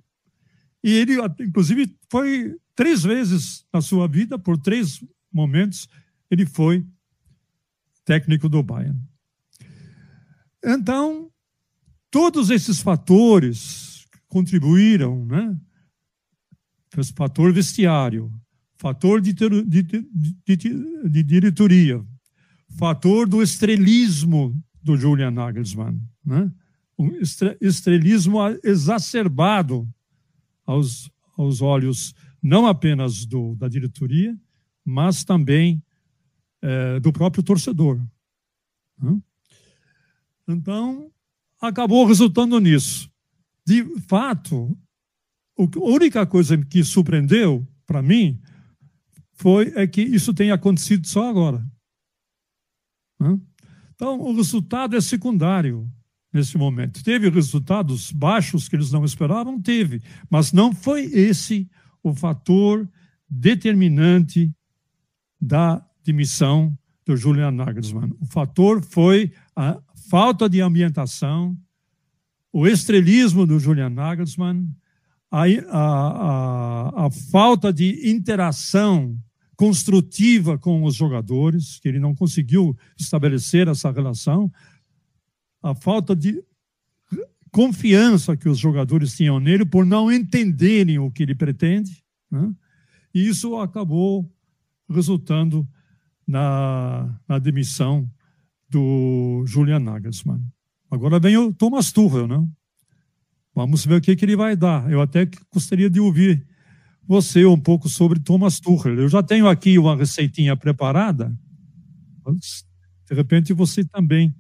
e 0.83 0.91
ele, 0.91 1.15
inclusive, 1.39 1.95
foi 2.09 2.55
Três 2.75 3.03
vezes 3.03 3.65
na 3.71 3.81
sua 3.81 4.07
vida, 4.07 4.37
por 4.39 4.57
três 4.57 5.03
momentos, 5.31 5.87
ele 6.29 6.45
foi 6.45 6.85
técnico 8.03 8.49
do 8.49 8.63
Bayern. 8.63 8.99
Então, 10.63 11.31
todos 12.13 12.51
esses 12.51 12.79
fatores 12.79 14.07
contribuíram, 14.27 15.25
né? 15.25 15.59
Fator 17.15 17.51
vestiário, 17.51 18.31
fator 18.77 19.19
de, 19.19 19.33
de, 19.33 19.81
de, 19.81 20.55
de, 21.09 21.23
diretoria, 21.23 22.05
fator 22.77 23.27
do 23.27 23.41
estrelismo 23.41 24.55
do 24.83 24.95
Julian 24.95 25.31
Nagelsmann, 25.31 25.99
né? 26.23 26.51
um 26.99 27.09
estrelismo 27.59 28.37
exacerbado 28.63 29.89
aos, 30.67 31.09
aos 31.35 31.61
olhos 31.61 32.13
não 32.43 32.67
apenas 32.67 33.25
do, 33.25 33.55
da 33.55 33.67
diretoria, 33.67 34.39
mas 34.85 35.23
também 35.23 35.83
é, 36.61 36.99
do 36.99 37.11
próprio 37.11 37.41
torcedor. 37.41 37.99
Né? 39.01 39.19
Então, 40.47 41.11
acabou 41.67 42.05
resultando 42.05 42.59
nisso. 42.59 43.09
De 43.65 43.83
fato, 44.01 44.77
a 45.57 45.79
única 45.79 46.25
coisa 46.25 46.57
que 46.57 46.83
surpreendeu 46.83 47.65
para 47.85 48.01
mim 48.01 48.39
foi 49.33 49.71
é 49.75 49.87
que 49.87 50.01
isso 50.01 50.33
tenha 50.33 50.53
acontecido 50.53 51.07
só 51.07 51.29
agora. 51.29 51.65
Então, 53.95 54.19
o 54.19 54.35
resultado 54.35 54.97
é 54.97 55.01
secundário 55.01 55.89
nesse 56.33 56.57
momento. 56.57 57.01
Teve 57.03 57.29
resultados 57.29 58.11
baixos 58.11 58.67
que 58.67 58.75
eles 58.75 58.91
não 58.91 59.05
esperavam? 59.05 59.61
Teve, 59.61 60.01
mas 60.29 60.51
não 60.51 60.73
foi 60.73 61.05
esse 61.05 61.69
o 62.03 62.13
fator 62.13 62.89
determinante 63.29 64.51
da 65.39 65.85
demissão 66.03 66.77
do 67.05 67.15
Julian 67.15 67.51
Nagelsmann. 67.51 68.11
O 68.19 68.25
fator 68.25 68.83
foi 68.83 69.31
a 69.55 69.79
falta 70.09 70.49
de 70.49 70.61
ambientação, 70.61 71.57
o 72.51 72.67
estrelismo 72.67 73.45
do 73.45 73.59
Julian 73.59 73.89
Nagelsmann, 73.89 74.67
a, 75.31 75.43
a, 75.43 76.99
a, 77.01 77.05
a 77.05 77.11
falta 77.31 77.73
de 77.73 78.09
interação 78.09 79.17
construtiva 79.55 80.57
com 80.57 80.83
os 80.83 80.95
jogadores, 80.95 81.79
que 81.79 81.87
ele 81.87 81.99
não 81.99 82.13
conseguiu 82.13 82.77
estabelecer 82.97 83.67
essa 83.67 83.91
relação, 83.91 84.51
a 85.61 85.73
falta 85.73 86.15
de 86.15 86.43
confiança 87.51 88.35
que 88.35 88.49
os 88.49 88.57
jogadores 88.57 89.15
tinham 89.15 89.39
nele 89.39 89.63
por 89.63 89.85
não 89.85 90.11
entenderem 90.11 90.97
o 90.97 91.11
que 91.11 91.23
ele 91.23 91.35
pretende. 91.35 92.03
Né? 92.29 92.53
E 93.13 93.27
isso 93.27 93.55
acabou 93.57 94.29
resultando 94.89 95.67
na, 96.27 97.19
na 97.27 97.37
demissão 97.37 98.09
do 98.73 99.43
Julian 99.45 99.79
Nagelsmann. 99.79 100.41
Agora 100.89 101.19
vem 101.19 101.37
o 101.37 101.53
Thomas 101.53 101.91
Tuchel, 101.91 102.27
né? 102.27 102.45
Vamos 103.55 103.85
ver 103.85 103.95
o 103.95 104.01
que, 104.01 104.15
que 104.15 104.25
ele 104.25 104.35
vai 104.35 104.55
dar. 104.55 104.91
Eu 104.91 104.99
até 104.99 105.29
gostaria 105.53 105.89
de 105.89 105.99
ouvir 105.99 106.45
você 107.07 107.45
um 107.45 107.59
pouco 107.59 107.87
sobre 107.87 108.19
Thomas 108.19 108.59
Tuchel. 108.59 108.95
Eu 108.95 109.09
já 109.09 109.21
tenho 109.21 109.47
aqui 109.47 109.77
uma 109.77 109.95
receitinha 109.95 110.57
preparada. 110.57 111.31
De 113.07 113.15
repente 113.15 113.53
você 113.53 113.83
também 113.85 114.33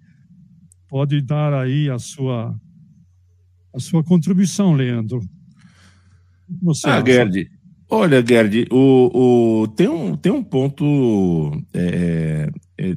pode 0.87 1.21
dar 1.21 1.53
aí 1.53 1.89
a 1.89 1.99
sua 1.99 2.59
a 3.73 3.79
sua 3.79 4.03
contribuição, 4.03 4.73
Leandro. 4.73 5.19
Você 6.61 6.87
ah, 6.87 7.03
Gerd, 7.03 7.49
olha, 7.89 8.23
Gerd, 8.25 8.67
o, 8.71 9.63
o, 9.63 9.67
tem, 9.69 9.87
um, 9.87 10.15
tem 10.15 10.31
um 10.31 10.43
ponto. 10.43 11.51
É, 11.73 12.51
é, 12.77 12.95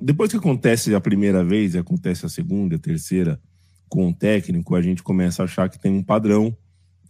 depois 0.00 0.30
que 0.30 0.36
acontece 0.36 0.94
a 0.94 1.00
primeira 1.00 1.44
vez, 1.44 1.74
e 1.74 1.78
acontece 1.78 2.26
a 2.26 2.28
segunda, 2.28 2.76
a 2.76 2.78
terceira, 2.78 3.40
com 3.88 4.08
o 4.08 4.14
técnico, 4.14 4.74
a 4.74 4.82
gente 4.82 5.02
começa 5.02 5.42
a 5.42 5.44
achar 5.44 5.68
que 5.68 5.78
tem 5.78 5.92
um 5.92 6.02
padrão. 6.02 6.56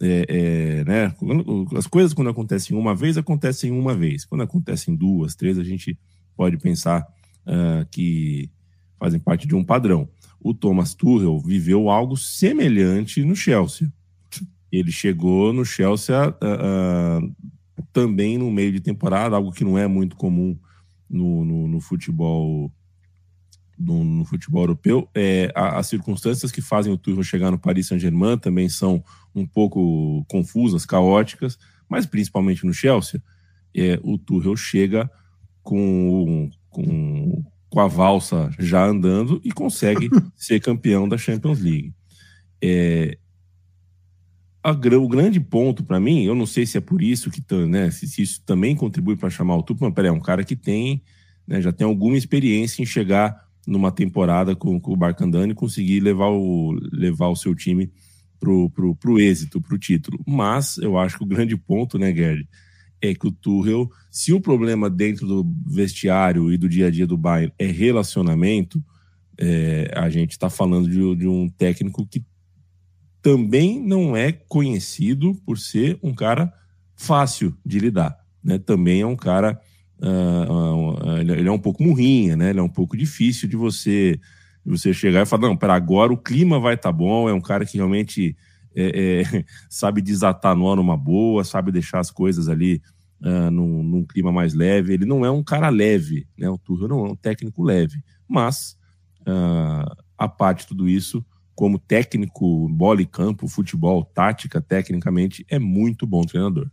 É, 0.01 0.25
é, 0.27 0.83
né? 0.83 1.15
As 1.77 1.87
coisas, 1.87 2.13
quando 2.13 2.29
acontecem 2.29 2.75
uma 2.75 2.93
vez, 2.93 3.17
acontecem 3.17 3.71
uma 3.71 3.95
vez. 3.95 4.25
Quando 4.25 4.41
acontecem 4.41 4.95
duas, 4.95 5.33
três, 5.33 5.57
a 5.57 5.63
gente 5.63 5.97
pode 6.35 6.57
pensar 6.57 7.07
uh, 7.47 7.85
que 7.89 8.49
fazem 8.99 9.19
parte 9.19 9.47
de 9.47 9.55
um 9.55 9.63
padrão. 9.63 10.09
O 10.41 10.53
Thomas 10.53 10.93
Tuchel 10.93 11.39
viveu 11.39 11.89
algo 11.89 12.17
semelhante 12.17 13.23
no 13.23 13.35
Chelsea. 13.35 13.91
Ele 14.71 14.91
chegou 14.91 15.53
no 15.53 15.63
Chelsea 15.63 16.15
uh, 16.29 17.23
uh, 17.23 17.35
também 17.93 18.37
no 18.37 18.51
meio 18.51 18.73
de 18.73 18.81
temporada, 18.81 19.35
algo 19.35 19.51
que 19.51 19.63
não 19.63 19.77
é 19.77 19.87
muito 19.87 20.17
comum 20.17 20.57
no, 21.13 21.45
no, 21.45 21.67
no 21.67 21.79
futebol 21.79 22.71
no, 23.77 24.03
no, 24.03 24.25
futebol 24.25 24.63
europeu. 24.63 25.07
É, 25.13 25.51
as 25.55 25.87
circunstâncias 25.87 26.51
que 26.51 26.61
fazem 26.61 26.91
o 26.91 26.97
Tuchel 26.97 27.23
chegar 27.23 27.51
no 27.51 27.59
Paris 27.59 27.87
Saint-Germain 27.87 28.37
também 28.37 28.67
são 28.67 29.03
um 29.33 29.45
pouco 29.45 30.25
confusas, 30.27 30.85
caóticas, 30.85 31.57
mas 31.87 32.05
principalmente 32.05 32.65
no 32.65 32.73
Chelsea, 32.73 33.21
é, 33.75 33.99
o 34.03 34.17
Tuchel 34.17 34.55
chega 34.55 35.09
com, 35.61 36.49
com, 36.69 37.43
com 37.69 37.79
a 37.79 37.87
valsa 37.87 38.51
já 38.59 38.85
andando 38.85 39.41
e 39.43 39.51
consegue 39.51 40.09
ser 40.35 40.59
campeão 40.59 41.07
da 41.07 41.17
Champions 41.17 41.59
League. 41.59 41.93
É, 42.61 43.17
o 44.71 45.07
grande 45.07 45.39
ponto 45.39 45.83
para 45.83 45.99
mim, 45.99 46.23
eu 46.23 46.33
não 46.33 46.45
sei 46.45 46.65
se 46.65 46.77
é 46.77 46.81
por 46.81 47.01
isso 47.01 47.29
que 47.29 47.43
né, 47.67 47.91
se, 47.91 48.07
se 48.07 48.21
isso 48.21 48.41
também 48.45 48.75
contribui 48.75 49.17
para 49.17 49.29
chamar 49.29 49.57
o 49.57 49.65
mas 49.79 49.93
peraí, 49.93 50.09
é 50.09 50.13
um 50.13 50.21
cara 50.21 50.43
que 50.43 50.55
tem 50.55 51.01
né, 51.47 51.61
já 51.61 51.71
tem 51.71 51.85
alguma 51.85 52.17
experiência 52.17 52.81
em 52.81 52.85
chegar 52.85 53.43
numa 53.67 53.91
temporada 53.91 54.55
com, 54.55 54.79
com 54.79 54.93
o 54.93 54.97
Barcandani 54.97 55.51
e 55.51 55.55
conseguir 55.55 55.99
levar 55.99 56.29
o, 56.29 56.77
levar 56.91 57.27
o 57.27 57.35
seu 57.35 57.55
time 57.55 57.91
pro, 58.39 58.69
pro, 58.69 58.95
pro 58.95 59.19
êxito, 59.19 59.61
pro 59.61 59.77
título. 59.77 60.21
Mas 60.27 60.77
eu 60.77 60.97
acho 60.97 61.17
que 61.17 61.23
o 61.23 61.27
grande 61.27 61.55
ponto, 61.55 61.97
né, 61.97 62.13
Gerd, 62.13 62.47
é 63.01 63.13
que 63.13 63.27
o 63.27 63.31
Tuchel, 63.31 63.89
se 64.09 64.33
o 64.33 64.41
problema 64.41 64.89
dentro 64.89 65.27
do 65.27 65.45
vestiário 65.65 66.51
e 66.51 66.57
do 66.57 66.69
dia 66.69 66.87
a 66.87 66.91
dia 66.91 67.07
do 67.07 67.17
Bayern 67.17 67.53
é 67.57 67.65
relacionamento, 67.65 68.83
é, 69.37 69.91
a 69.95 70.09
gente 70.09 70.31
está 70.31 70.49
falando 70.49 70.89
de, 70.89 71.15
de 71.15 71.27
um 71.27 71.49
técnico 71.49 72.05
que 72.05 72.23
também 73.23 73.79
não 73.81 74.15
é 74.15 74.33
conhecido 74.33 75.33
por 75.45 75.57
ser 75.57 75.97
um 76.03 76.13
cara 76.13 76.53
fácil 76.93 77.57
de 77.65 77.79
lidar. 77.79 78.19
Né? 78.43 78.59
Também 78.59 79.01
é 79.01 79.07
um 79.07 79.15
cara 79.15 79.59
uh, 79.99 80.91
uh, 80.91 81.17
ele 81.19 81.47
é 81.47 81.51
um 81.51 81.57
pouco 81.57 81.81
murrinha, 81.81 82.35
né? 82.35 82.49
Ele 82.49 82.59
é 82.59 82.63
um 82.63 82.69
pouco 82.69 82.97
difícil 82.97 83.47
de 83.47 83.55
você 83.55 84.19
de 84.65 84.71
você 84.71 84.93
chegar 84.93 85.21
e 85.21 85.25
falar, 85.25 85.49
não, 85.49 85.57
para 85.57 85.73
agora 85.73 86.13
o 86.13 86.17
clima 86.17 86.57
vai 86.57 86.75
estar 86.75 86.89
tá 86.89 86.97
bom, 86.97 87.27
é 87.27 87.33
um 87.33 87.41
cara 87.41 87.65
que 87.65 87.75
realmente 87.75 88.35
é, 88.73 89.21
é, 89.21 89.45
sabe 89.69 90.01
desatar 90.01 90.55
nó 90.55 90.73
numa 90.73 90.95
boa, 90.95 91.43
sabe 91.43 91.69
deixar 91.69 91.99
as 91.99 92.09
coisas 92.09 92.47
ali 92.47 92.81
uh, 93.21 93.51
num, 93.51 93.83
num, 93.83 94.05
clima 94.05 94.31
mais 94.31 94.53
leve. 94.53 94.93
Ele 94.93 95.05
não 95.05 95.25
é 95.25 95.31
um 95.31 95.43
cara 95.43 95.69
leve, 95.69 96.27
né? 96.37 96.49
O 96.49 96.57
Tuchel 96.57 96.87
não 96.87 97.05
é 97.05 97.09
um 97.11 97.15
técnico 97.15 97.61
leve, 97.61 98.01
mas 98.27 98.77
uh, 99.21 99.95
a 100.17 100.27
parte 100.29 100.61
de 100.61 100.67
tudo 100.67 100.87
isso, 100.87 101.25
como 101.55 101.79
técnico, 101.79 102.67
bola 102.69 103.01
e 103.01 103.05
campo, 103.05 103.47
futebol, 103.47 104.03
tática, 104.03 104.61
tecnicamente, 104.61 105.45
é 105.49 105.59
muito 105.59 106.07
bom 106.07 106.23
treinador. 106.23 106.69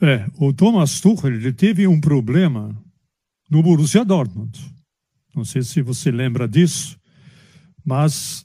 É, 0.00 0.26
o 0.38 0.52
Thomas 0.52 1.00
Tuchel 1.00 1.32
ele 1.32 1.52
teve 1.52 1.86
um 1.86 2.00
problema 2.00 2.76
no 3.48 3.62
Borussia 3.62 4.04
Dortmund. 4.04 4.58
Não 5.34 5.44
sei 5.44 5.62
se 5.62 5.80
você 5.80 6.10
lembra 6.10 6.48
disso, 6.48 6.98
mas 7.84 8.44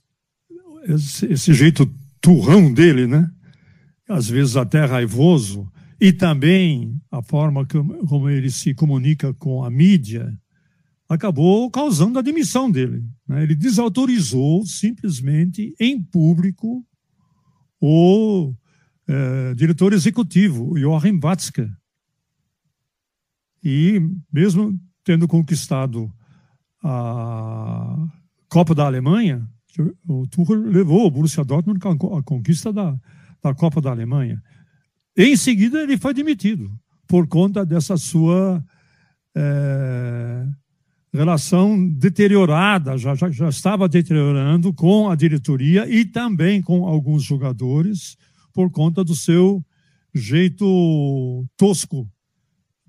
esse, 0.83 1.25
esse 1.25 1.53
jeito 1.53 1.91
turrão 2.21 2.71
dele, 2.71 3.07
né? 3.07 3.29
Às 4.07 4.29
vezes 4.29 4.55
até 4.55 4.85
raivoso, 4.85 5.69
e 5.99 6.13
também 6.13 7.01
a 7.11 7.21
forma 7.21 7.65
como 8.07 8.29
ele 8.29 8.51
se 8.51 8.73
comunica 8.73 9.33
com 9.33 9.63
a 9.63 9.69
mídia, 9.69 10.31
acabou 11.09 11.69
causando 11.71 12.19
a 12.19 12.21
demissão 12.21 12.69
dele. 12.69 13.03
Né? 13.27 13.43
Ele 13.43 13.55
desautorizou 13.55 14.65
simplesmente 14.65 15.73
em 15.79 16.01
público 16.01 16.85
o 17.79 18.53
é, 19.07 19.53
diretor 19.53 19.93
executivo, 19.93 20.77
Joachim 20.77 21.19
Watzke. 21.19 21.69
E 23.63 24.01
mesmo 24.31 24.79
tendo 25.03 25.27
conquistado 25.27 26.11
a 26.83 27.95
Copa 28.49 28.75
da 28.75 28.85
Alemanha, 28.85 29.47
o 30.07 30.27
Tuchel 30.27 30.61
levou 30.61 31.05
o 31.05 31.11
Borussia 31.11 31.43
Dortmund 31.43 31.79
à 31.85 32.23
conquista 32.23 32.73
da, 32.73 32.97
da 33.41 33.53
Copa 33.53 33.79
da 33.79 33.91
Alemanha. 33.91 34.41
Em 35.15 35.35
seguida, 35.35 35.81
ele 35.81 35.97
foi 35.97 36.13
demitido 36.13 36.71
por 37.07 37.27
conta 37.27 37.65
dessa 37.65 37.97
sua 37.97 38.63
é, 39.35 40.47
relação 41.13 41.87
deteriorada, 41.89 42.97
já, 42.97 43.15
já, 43.15 43.29
já 43.29 43.49
estava 43.49 43.87
deteriorando 43.87 44.73
com 44.73 45.09
a 45.09 45.15
diretoria 45.15 45.87
e 45.89 46.05
também 46.05 46.61
com 46.61 46.85
alguns 46.85 47.23
jogadores 47.23 48.17
por 48.53 48.69
conta 48.71 49.03
do 49.03 49.15
seu 49.15 49.63
jeito 50.13 51.45
tosco 51.55 52.09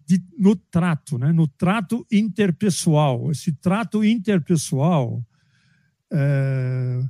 de, 0.07 0.23
no 0.39 0.57
trato, 0.57 1.19
né? 1.19 1.33
no 1.33 1.47
trato 1.47 2.07
interpessoal. 2.11 3.31
Esse 3.31 3.53
trato 3.53 4.03
interpessoal, 4.03 5.23
é, 6.11 7.01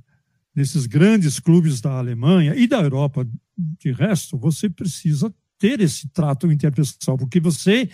nesses 0.55 0.87
grandes 0.87 1.39
clubes 1.39 1.81
da 1.81 1.97
Alemanha 1.99 2.57
e 2.57 2.67
da 2.67 2.81
Europa, 2.81 3.27
de 3.57 3.93
resto, 3.93 4.37
você 4.37 4.69
precisa 4.69 5.33
ter 5.59 5.81
esse 5.81 6.09
trato 6.09 6.51
interpessoal, 6.51 7.17
porque 7.17 7.41
você 7.41 7.89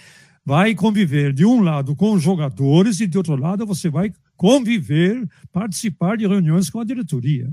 vai 0.45 0.75
conviver 0.75 1.33
de 1.33 1.45
um 1.45 1.61
lado 1.61 1.97
com 1.97 2.13
os 2.13 2.23
jogadores 2.23 3.01
e 3.01 3.07
de 3.07 3.17
outro 3.17 3.35
lado 3.35 3.67
você 3.67 3.89
vai 3.89 4.13
conviver, 4.37 5.27
participar 5.51 6.17
de 6.17 6.27
reuniões 6.27 6.69
com 6.69 6.81
a 6.81 6.85
diretoria. 6.85 7.51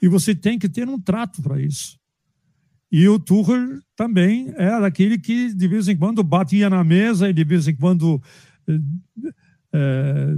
E 0.00 0.08
você 0.08 0.34
tem 0.34 0.58
que 0.58 0.68
ter 0.68 0.88
um 0.88 1.00
trato 1.00 1.42
para 1.42 1.60
isso. 1.60 1.98
E 2.92 3.08
o 3.08 3.18
Tuchel 3.18 3.80
também 3.96 4.52
era 4.56 4.86
aquele 4.86 5.18
que 5.18 5.52
de 5.52 5.66
vez 5.66 5.88
em 5.88 5.96
quando 5.96 6.22
batia 6.22 6.70
na 6.70 6.84
mesa 6.84 7.28
e 7.28 7.32
de 7.32 7.42
vez 7.42 7.66
em 7.66 7.74
quando 7.74 8.22
é, 9.72 10.36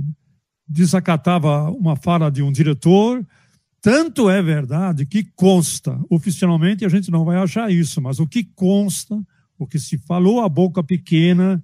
desacatava 0.67 1.71
uma 1.71 1.97
fala 1.97 2.31
de 2.31 2.43
um 2.43 2.51
diretor. 2.51 3.27
Tanto 3.83 4.31
é 4.31 4.43
verdade 4.43 5.05
que 5.05 5.25
consta, 5.35 6.01
oficialmente 6.09 6.85
a 6.85 6.89
gente 6.89 7.11
não 7.11 7.25
vai 7.25 7.37
achar 7.37 7.71
isso, 7.71 8.01
mas 8.01 8.19
o 8.19 8.27
que 8.27 8.43
consta, 8.43 9.23
o 9.59 9.67
que 9.67 9.79
se 9.79 9.99
falou 9.99 10.41
a 10.41 10.49
boca 10.49 10.83
pequena, 10.83 11.63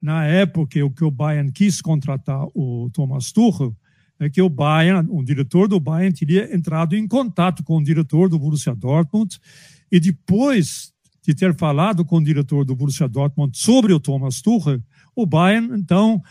na 0.00 0.24
época 0.24 0.84
o 0.84 0.90
que 0.90 1.04
o 1.04 1.10
Bayern 1.10 1.52
quis 1.52 1.80
contratar 1.80 2.46
o 2.54 2.90
Thomas 2.92 3.32
Tuchel, 3.32 3.74
é 4.18 4.28
que 4.28 4.42
o 4.42 4.48
Bayern, 4.48 5.08
o 5.10 5.22
diretor 5.22 5.66
do 5.66 5.80
Bayern, 5.80 6.14
teria 6.14 6.54
entrado 6.54 6.94
em 6.94 7.08
contato 7.08 7.64
com 7.64 7.78
o 7.78 7.82
diretor 7.82 8.28
do 8.28 8.38
Borussia 8.38 8.74
Dortmund 8.74 9.38
e 9.90 9.98
depois 9.98 10.92
de 11.22 11.34
ter 11.34 11.54
falado 11.56 12.04
com 12.04 12.16
o 12.16 12.24
diretor 12.24 12.64
do 12.64 12.76
Borussia 12.76 13.08
Dortmund 13.08 13.56
sobre 13.56 13.92
o 13.92 14.00
Thomas 14.00 14.40
Tuchel, 14.40 14.82
o 15.14 15.26
Bayern, 15.26 15.78
então, 15.78 16.22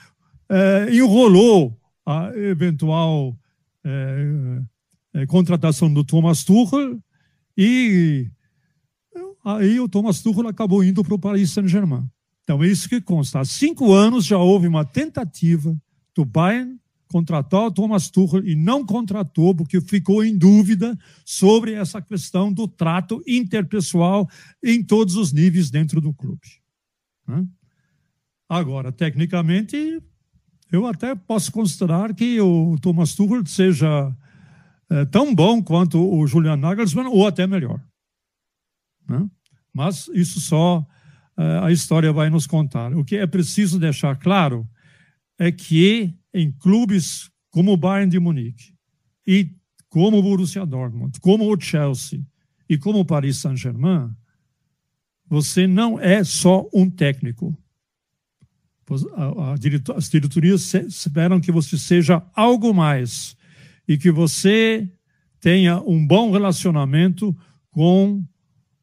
eh, 0.49 0.89
enrolou 0.91 1.77
a 2.05 2.31
eventual 2.35 3.37
eh, 3.83 4.61
eh, 5.13 5.25
contratação 5.27 5.91
do 5.93 6.03
Thomas 6.03 6.43
Tuchel 6.43 6.99
e 7.57 8.27
aí 9.57 9.79
o 9.79 9.89
Thomas 9.89 10.21
Tuchel 10.21 10.47
acabou 10.47 10.83
indo 10.83 11.03
para 11.03 11.13
o 11.13 11.19
Paris 11.19 11.51
Saint-Germain. 11.51 12.09
Então, 12.43 12.63
é 12.63 12.67
isso 12.67 12.89
que 12.89 12.99
consta. 12.99 13.39
Há 13.39 13.45
cinco 13.45 13.93
anos 13.93 14.25
já 14.25 14.37
houve 14.37 14.67
uma 14.67 14.83
tentativa 14.83 15.75
do 16.15 16.25
Bayern 16.25 16.79
contratou 17.11 17.65
o 17.65 17.71
Thomas 17.71 18.09
Tuchel 18.09 18.47
e 18.47 18.55
não 18.55 18.85
contratou 18.85 19.55
porque 19.55 19.81
ficou 19.81 20.23
em 20.23 20.37
dúvida 20.37 20.97
sobre 21.25 21.73
essa 21.73 22.01
questão 22.01 22.53
do 22.53 22.67
trato 22.67 23.21
interpessoal 23.27 24.29
em 24.63 24.83
todos 24.83 25.15
os 25.15 25.33
níveis 25.33 25.71
dentro 25.71 25.99
do 25.99 26.13
clube. 26.13 26.47
Agora, 28.47 28.91
tecnicamente, 28.91 30.01
eu 30.71 30.85
até 30.85 31.15
posso 31.15 31.51
considerar 31.51 32.13
que 32.13 32.39
o 32.39 32.77
Thomas 32.79 33.15
Tuchel 33.15 33.45
seja 33.45 34.15
é, 34.89 35.05
tão 35.05 35.33
bom 35.33 35.61
quanto 35.61 35.99
o 35.99 36.25
Julian 36.25 36.57
Nagelsmann, 36.57 37.07
ou 37.07 37.27
até 37.27 37.45
melhor. 37.45 37.81
Né? 39.07 39.27
Mas 39.73 40.09
isso 40.13 40.39
só 40.39 40.85
é, 41.37 41.59
a 41.63 41.71
história 41.71 42.11
vai 42.11 42.29
nos 42.29 42.45
contar. 42.45 42.93
O 42.93 43.05
que 43.05 43.15
é 43.15 43.25
preciso 43.25 43.79
deixar 43.79 44.15
claro 44.17 44.67
é 45.37 45.51
que 45.51 46.13
em 46.33 46.51
clubes 46.51 47.31
como 47.49 47.71
o 47.71 47.77
Bayern 47.77 48.11
de 48.11 48.19
Munique 48.19 48.73
e 49.25 49.49
como 49.87 50.17
o 50.17 50.21
Borussia 50.21 50.65
Dortmund, 50.65 51.19
como 51.19 51.51
o 51.51 51.59
Chelsea 51.59 52.21
e 52.67 52.77
como 52.77 52.99
o 52.99 53.05
Paris 53.05 53.37
Saint-Germain, 53.37 54.11
você 55.27 55.65
não 55.65 55.99
é 55.99 56.23
só 56.23 56.67
um 56.73 56.89
técnico. 56.89 57.57
As 59.95 60.09
diretorias 60.09 60.73
esperam 60.73 61.39
que 61.39 61.51
você 61.51 61.77
seja 61.77 62.23
algo 62.35 62.73
mais 62.73 63.37
e 63.87 63.97
que 63.97 64.11
você 64.11 64.91
tenha 65.39 65.79
um 65.81 66.05
bom 66.05 66.31
relacionamento 66.31 67.35
com 67.71 68.23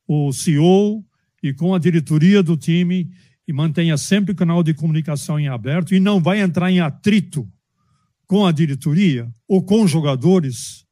o 0.06 0.32
CEO 0.32 1.04
e 1.42 1.52
com 1.52 1.74
a 1.74 1.78
diretoria 1.78 2.42
do 2.42 2.56
time 2.56 3.10
e 3.46 3.52
mantenha 3.52 3.96
sempre 3.96 4.32
o 4.32 4.36
canal 4.36 4.62
de 4.62 4.74
comunicação 4.74 5.38
em 5.38 5.48
aberto 5.48 5.94
e 5.94 6.00
não 6.00 6.20
vai 6.20 6.40
entrar 6.40 6.70
em 6.70 6.80
atrito 6.80 7.48
com 8.26 8.44
a 8.44 8.52
diretoria 8.52 9.32
ou 9.46 9.62
com 9.62 9.86
jogadores 9.86 10.84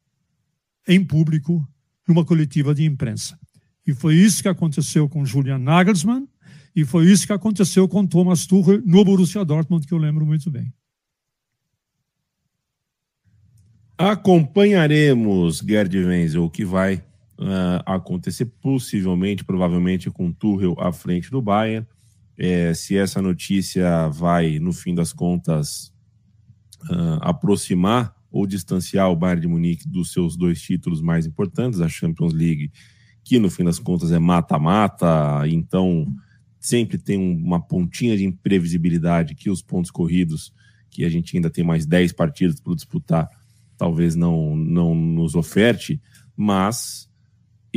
em 0.87 1.03
público 1.03 1.67
numa 2.07 2.23
coletiva 2.23 2.73
de 2.73 2.85
imprensa. 2.85 3.37
E 3.85 3.93
foi 3.93 4.15
isso 4.15 4.41
que 4.41 4.47
aconteceu 4.47 5.09
com 5.09 5.25
Julian 5.25 5.57
Nagelsmann 5.57 6.27
e 6.75 6.83
foi 6.83 7.09
isso 7.11 7.25
que 7.25 7.33
aconteceu 7.33 7.87
com 7.87 8.05
Thomas 8.05 8.45
Tuchel 8.45 8.81
no 8.85 9.03
Borussia 9.03 9.45
Dortmund, 9.45 9.85
que 9.87 9.93
eu 9.93 9.97
lembro 9.97 10.25
muito 10.25 10.49
bem. 10.49 10.73
Acompanharemos, 13.97 15.59
Gerd 15.59 15.95
Wenzel, 15.97 16.43
o 16.43 16.49
que 16.49 16.65
vai 16.65 17.01
uh, 17.39 17.81
acontecer 17.85 18.45
possivelmente, 18.61 19.43
provavelmente 19.43 20.09
com 20.09 20.31
Tuchel 20.31 20.75
à 20.79 20.91
frente 20.91 21.29
do 21.29 21.41
Bayern. 21.41 21.85
É, 22.37 22.73
se 22.73 22.97
essa 22.97 23.21
notícia 23.21 24.09
vai, 24.09 24.59
no 24.59 24.73
fim 24.73 24.93
das 24.93 25.13
contas, 25.13 25.93
uh, 26.89 27.19
aproximar 27.21 28.13
ou 28.29 28.45
distanciar 28.45 29.09
o 29.09 29.15
Bayern 29.15 29.41
de 29.41 29.47
Munique 29.47 29.87
dos 29.87 30.11
seus 30.11 30.35
dois 30.35 30.61
títulos 30.61 31.01
mais 31.01 31.25
importantes, 31.25 31.79
a 31.79 31.87
Champions 31.87 32.33
League 32.33 32.71
que 33.25 33.39
no 33.39 33.49
fim 33.49 33.63
das 33.63 33.79
contas 33.79 34.11
é 34.11 34.19
mata-mata, 34.19 35.41
então 35.47 36.05
sempre 36.59 36.97
tem 36.97 37.17
uma 37.17 37.59
pontinha 37.59 38.15
de 38.15 38.23
imprevisibilidade 38.23 39.33
que 39.33 39.49
os 39.49 39.63
pontos 39.63 39.89
corridos, 39.89 40.53
que 40.91 41.03
a 41.03 41.09
gente 41.09 41.35
ainda 41.35 41.49
tem 41.49 41.63
mais 41.63 41.87
10 41.87 42.13
partidas 42.13 42.59
para 42.59 42.75
disputar, 42.75 43.27
talvez 43.75 44.15
não, 44.15 44.55
não 44.55 44.93
nos 44.93 45.33
oferte, 45.33 45.99
mas 46.37 47.09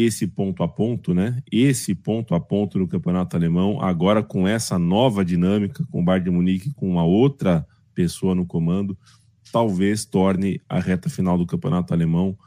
esse 0.00 0.28
ponto 0.28 0.62
a 0.62 0.68
ponto, 0.68 1.12
né? 1.12 1.42
Esse 1.50 1.92
ponto 1.92 2.32
a 2.32 2.40
ponto 2.40 2.78
no 2.78 2.86
campeonato 2.86 3.36
alemão, 3.36 3.82
agora 3.82 4.22
com 4.22 4.46
essa 4.46 4.78
nova 4.78 5.24
dinâmica, 5.24 5.84
com 5.90 6.00
o 6.00 6.04
Bayern 6.04 6.30
de 6.30 6.30
Munique, 6.30 6.74
com 6.74 6.88
uma 6.88 7.04
outra 7.04 7.66
pessoa 7.92 8.32
no 8.32 8.46
comando, 8.46 8.96
talvez 9.52 10.04
torne 10.04 10.60
a 10.68 10.78
reta 10.78 11.10
final 11.10 11.36
do 11.36 11.44
campeonato 11.44 11.92
alemão 11.92 12.38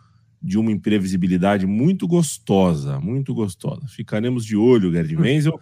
de 0.42 0.58
uma 0.58 0.72
imprevisibilidade 0.72 1.68
muito 1.68 2.08
gostosa, 2.08 3.02
muito 3.02 3.34
gostosa. 3.34 3.86
Ficaremos 3.90 4.46
de 4.46 4.56
olho, 4.56 4.92
Gerd 4.92 5.14
Wenzel. 5.14 5.60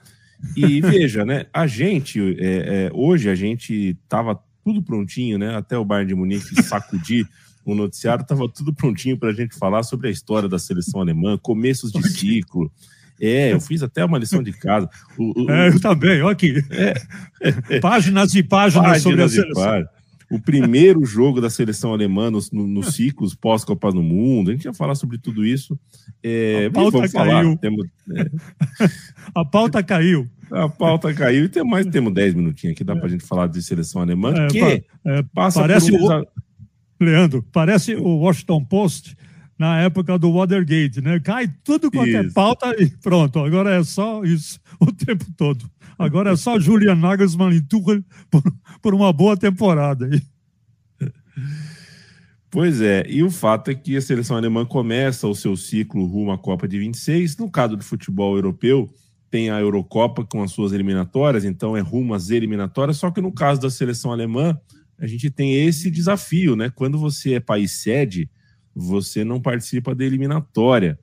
E 0.55 0.79
veja, 0.81 1.25
né? 1.25 1.47
A 1.51 1.65
gente, 1.65 2.19
é, 2.39 2.85
é, 2.85 2.91
hoje 2.93 3.31
a 3.31 3.35
gente 3.35 3.97
estava 4.03 4.39
tudo 4.63 4.83
prontinho, 4.83 5.39
né? 5.39 5.55
Até 5.55 5.75
o 5.75 5.83
Bayern 5.83 6.09
de 6.09 6.15
Munique 6.15 6.61
sacudir 6.61 7.27
o 7.65 7.75
noticiário, 7.75 8.23
estava 8.23 8.47
tudo 8.49 8.73
prontinho 8.73 9.17
para 9.17 9.29
a 9.29 9.33
gente 9.33 9.55
falar 9.55 9.83
sobre 9.83 10.07
a 10.07 10.11
história 10.11 10.49
da 10.49 10.59
seleção 10.59 11.01
alemã, 11.01 11.37
começos 11.37 11.91
de 11.91 12.07
ciclo. 12.09 12.71
É, 13.21 13.51
eu 13.51 13.59
fiz 13.59 13.83
até 13.83 14.03
uma 14.03 14.17
lição 14.17 14.41
de 14.41 14.53
casa. 14.53 14.89
O, 15.17 15.43
o, 15.43 15.51
é, 15.51 15.69
eu 15.69 15.79
também, 15.79 16.21
olha 16.21 16.31
aqui. 16.31 16.63
É, 16.71 16.93
é, 17.69 17.79
páginas 17.79 18.33
e 18.33 18.41
páginas, 18.41 18.85
páginas 18.85 19.01
sobre 19.03 19.23
a 19.23 19.29
seleção. 19.29 19.63
Páginas 19.63 19.99
o 20.29 20.39
primeiro 20.39 21.03
jogo 21.05 21.41
da 21.41 21.49
seleção 21.49 21.91
alemã 21.91 22.29
nos, 22.29 22.51
no, 22.51 22.67
no 22.67 22.83
ciclos 22.83 23.33
pós-Copa 23.33 23.91
do 23.91 24.03
Mundo. 24.03 24.51
A 24.51 24.53
gente 24.53 24.65
ia 24.65 24.73
falar 24.73 24.93
sobre 24.93 25.17
tudo 25.17 25.43
isso. 25.43 25.77
É, 26.23 26.67
a 26.67 26.71
pauta 26.71 27.09
caiu. 27.09 27.57
Temos, 27.57 27.87
é... 28.15 28.29
a 29.33 29.43
pauta 29.43 29.83
caiu. 29.83 30.29
A 30.51 30.69
pauta 30.69 31.13
caiu 31.13 31.45
e 31.45 31.49
tem 31.49 31.63
mais, 31.63 31.85
temos 31.87 32.13
10 32.13 32.35
minutinhos 32.35 32.75
aqui, 32.75 32.83
dá 32.83 32.93
é. 32.93 32.95
para 32.95 33.05
a 33.05 33.09
gente 33.09 33.23
falar 33.23 33.47
de 33.47 33.61
seleção 33.61 34.01
alemã, 34.01 34.33
é, 34.35 34.47
que 34.47 34.59
é, 35.05 35.23
passa 35.33 35.61
parece 35.61 35.91
por 35.91 36.11
um... 36.11 36.21
o, 36.21 36.27
Leandro, 36.99 37.43
parece 37.51 37.95
o 37.95 38.17
Washington 38.17 38.63
Post 38.65 39.15
na 39.57 39.81
época 39.81 40.17
do 40.17 40.31
Watergate, 40.31 41.01
né? 41.01 41.19
Cai 41.19 41.49
tudo 41.63 41.91
quanto 41.91 42.07
é 42.07 42.21
isso. 42.21 42.29
é 42.29 42.33
pauta 42.33 42.75
e 42.81 42.89
pronto, 42.89 43.39
agora 43.39 43.75
é 43.75 43.83
só 43.83 44.23
isso 44.23 44.59
o 44.79 44.91
tempo 44.91 45.25
todo. 45.35 45.69
Agora 45.97 46.31
é 46.31 46.35
só 46.37 46.57
Julian 46.57 46.95
Nagelsmann 46.95 47.53
e 47.53 47.61
Tuchel 47.61 48.01
por, 48.31 48.41
por 48.81 48.95
uma 48.95 49.11
boa 49.11 49.35
temporada. 49.35 50.09
Pois 52.49 52.81
é, 52.81 53.05
e 53.07 53.21
o 53.21 53.29
fato 53.29 53.69
é 53.69 53.75
que 53.75 53.95
a 53.95 54.01
seleção 54.01 54.35
alemã 54.35 54.65
começa 54.65 55.27
o 55.27 55.35
seu 55.35 55.55
ciclo 55.55 56.05
rumo 56.05 56.31
à 56.31 56.37
Copa 56.37 56.67
de 56.67 56.79
26. 56.79 57.37
No 57.37 57.51
caso 57.51 57.75
do 57.75 57.83
futebol 57.83 58.35
europeu, 58.35 58.89
tem 59.29 59.51
a 59.51 59.59
Eurocopa 59.59 60.25
com 60.25 60.41
as 60.41 60.51
suas 60.51 60.73
eliminatórias, 60.73 61.45
então 61.45 61.77
é 61.77 61.79
rumo 61.79 62.13
às 62.13 62.29
eliminatórias. 62.29 62.97
Só 62.97 63.11
que 63.11 63.21
no 63.21 63.31
caso 63.31 63.61
da 63.61 63.69
seleção 63.69 64.11
alemã, 64.11 64.59
a 64.99 65.07
gente 65.07 65.29
tem 65.29 65.65
esse 65.65 65.89
desafio, 65.89 66.55
né? 66.55 66.69
Quando 66.69 66.97
você 66.97 67.35
é 67.35 67.39
país 67.39 67.71
sede, 67.71 68.29
você 68.75 69.23
não 69.23 69.41
participa 69.41 69.95
da 69.95 70.03
eliminatória. 70.03 70.99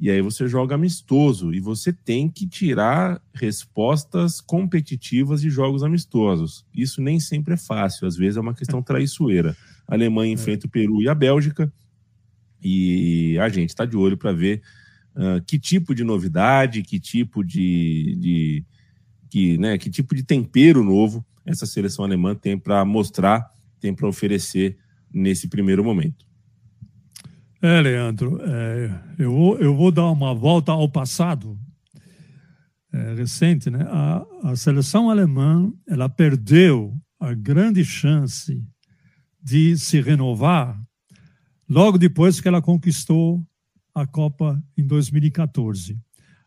E 0.00 0.10
aí 0.10 0.20
você 0.20 0.48
joga 0.48 0.74
amistoso 0.74 1.52
e 1.52 1.60
você 1.60 1.92
tem 1.92 2.28
que 2.28 2.46
tirar 2.46 3.20
respostas 3.32 4.40
competitivas 4.40 5.40
de 5.40 5.50
jogos 5.50 5.82
amistosos. 5.82 6.64
Isso 6.74 7.00
nem 7.00 7.20
sempre 7.20 7.54
é 7.54 7.56
fácil, 7.56 8.06
às 8.06 8.16
vezes 8.16 8.36
é 8.36 8.40
uma 8.40 8.54
questão 8.54 8.82
traiçoeira. 8.82 9.56
A 9.86 9.94
Alemanha 9.94 10.32
é. 10.32 10.34
enfrenta 10.34 10.66
o 10.66 10.70
Peru 10.70 11.02
e 11.02 11.08
a 11.08 11.14
Bélgica 11.14 11.72
e 12.62 13.38
a 13.38 13.48
gente 13.48 13.70
está 13.70 13.84
de 13.84 13.96
olho 13.96 14.16
para 14.16 14.32
ver 14.32 14.62
uh, 15.14 15.42
que 15.46 15.58
tipo 15.58 15.94
de 15.94 16.02
novidade, 16.02 16.82
que 16.82 16.98
tipo 16.98 17.44
de, 17.44 18.16
de 18.18 18.64
que, 19.28 19.58
né, 19.58 19.78
que 19.78 19.90
tipo 19.90 20.14
de 20.14 20.22
tempero 20.22 20.82
novo 20.82 21.24
essa 21.44 21.66
seleção 21.66 22.04
alemã 22.04 22.34
tem 22.34 22.58
para 22.58 22.84
mostrar, 22.84 23.50
tem 23.80 23.94
para 23.94 24.08
oferecer 24.08 24.78
nesse 25.12 25.48
primeiro 25.48 25.84
momento. 25.84 26.24
É, 27.60 27.80
Leandro, 27.80 28.40
é, 28.42 29.00
eu, 29.18 29.32
vou, 29.32 29.58
eu 29.58 29.74
vou 29.74 29.90
dar 29.90 30.10
uma 30.10 30.34
volta 30.34 30.72
ao 30.72 30.88
passado 30.88 31.58
é, 32.92 33.14
recente. 33.14 33.70
Né? 33.70 33.84
A, 33.88 34.26
a 34.50 34.56
seleção 34.56 35.10
alemã 35.10 35.72
ela 35.88 36.08
perdeu 36.08 36.94
a 37.18 37.32
grande 37.32 37.84
chance 37.84 38.62
de 39.42 39.76
se 39.78 40.00
renovar 40.00 40.80
logo 41.68 41.98
depois 41.98 42.40
que 42.40 42.48
ela 42.48 42.62
conquistou 42.62 43.42
a 43.94 44.06
Copa 44.06 44.62
em 44.76 44.86
2014. 44.86 45.98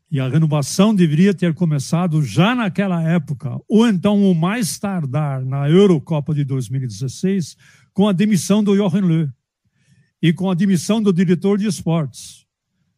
E 0.10 0.20
a 0.22 0.30
renovação 0.30 0.96
deveria 0.96 1.34
ter 1.34 1.54
começado 1.54 2.24
já 2.24 2.56
naquela 2.56 3.04
época, 3.04 3.60
ou 3.68 3.88
então 3.88 4.32
o 4.32 4.34
mais 4.34 4.80
tardar 4.80 5.46
na 5.46 5.70
Eurocopa 5.70 6.34
de 6.34 6.46
2016, 6.46 7.58
com 7.94 8.08
a 8.08 8.14
demissão 8.14 8.64
do 8.64 8.76
Jochen 8.76 9.02
Löw 9.02 9.30
e 10.22 10.32
com 10.32 10.50
a 10.50 10.54
admissão 10.54 11.02
do 11.02 11.12
diretor 11.12 11.58
de 11.58 11.68
esportes, 11.68 12.46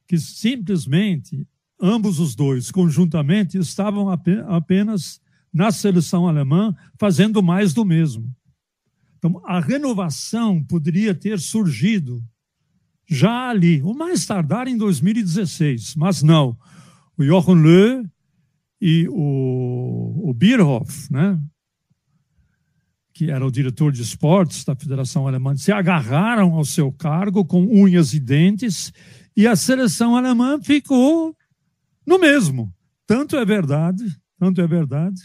que 0.08 0.19
simplesmente 0.19 1.48
ambos 1.82 2.19
os 2.19 2.36
dois 2.36 2.69
conjuntamente 2.69 3.58
estavam 3.58 4.10
apenas 4.10 5.19
na 5.52 5.72
seleção 5.72 6.28
alemã 6.28 6.76
fazendo 7.00 7.41
mais 7.41 7.74
do 7.74 7.84
mesmo. 7.84 8.32
Então, 9.17 9.41
a 9.45 9.60
renovação 9.60 10.63
poderia 10.63 11.15
ter 11.15 11.39
surgido 11.39 12.24
já 13.08 13.50
ali, 13.50 13.82
o 13.82 13.93
mais 13.93 14.26
tardar 14.26 14.67
em 14.67 14.78
2016, 14.78 15.95
mas 15.95 16.22
não. 16.22 16.56
O 17.19 17.23
Jochen 17.23 17.62
Löw 17.62 18.10
e 18.79 19.05
o, 19.10 20.29
o 20.29 20.34
Bierhoff, 20.34 21.12
né, 21.12 21.38
que 23.13 23.29
era 23.29 23.45
o 23.45 23.51
diretor 23.51 23.91
de 23.91 24.01
esportes 24.01 24.63
da 24.63 24.73
Federação 24.73 25.27
Alemã, 25.27 25.53
se 25.58 25.69
agarraram 25.69 26.53
ao 26.53 26.63
seu 26.63 26.89
cargo 26.93 27.43
com 27.43 27.62
unhas 27.65 28.13
e 28.13 28.21
dentes 28.21 28.93
e 29.36 29.45
a 29.45 29.58
seleção 29.58 30.15
alemã 30.15 30.62
ficou 30.62 31.36
no 32.08 32.17
mesmo. 32.17 32.73
Tanto 33.05 33.36
é 33.36 33.43
verdade, 33.43 34.05
tanto 34.39 34.62
é 34.62 34.67
verdade, 34.67 35.21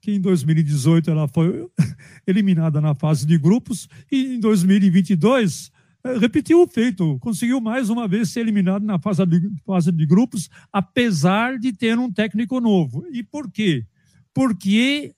que 0.00 0.12
em 0.12 0.20
2018 0.20 1.10
ela 1.10 1.26
foi 1.26 1.68
eliminada 2.24 2.80
na 2.80 2.94
fase 2.94 3.26
de 3.26 3.36
grupos 3.36 3.88
e 4.12 4.36
em 4.36 4.38
2022 4.38 5.72
eh, 5.74 5.79
repetiu 6.04 6.62
o 6.62 6.66
feito, 6.66 7.18
conseguiu 7.18 7.60
mais 7.60 7.90
uma 7.90 8.08
vez 8.08 8.30
ser 8.30 8.40
eliminado 8.40 8.84
na 8.84 8.98
fase 8.98 9.24
de, 9.26 9.50
fase 9.64 9.92
de 9.92 10.06
grupos, 10.06 10.48
apesar 10.72 11.58
de 11.58 11.72
ter 11.72 11.98
um 11.98 12.10
técnico 12.10 12.60
novo. 12.60 13.06
E 13.12 13.22
por 13.22 13.50
quê? 13.50 13.84
Porque 14.32 15.14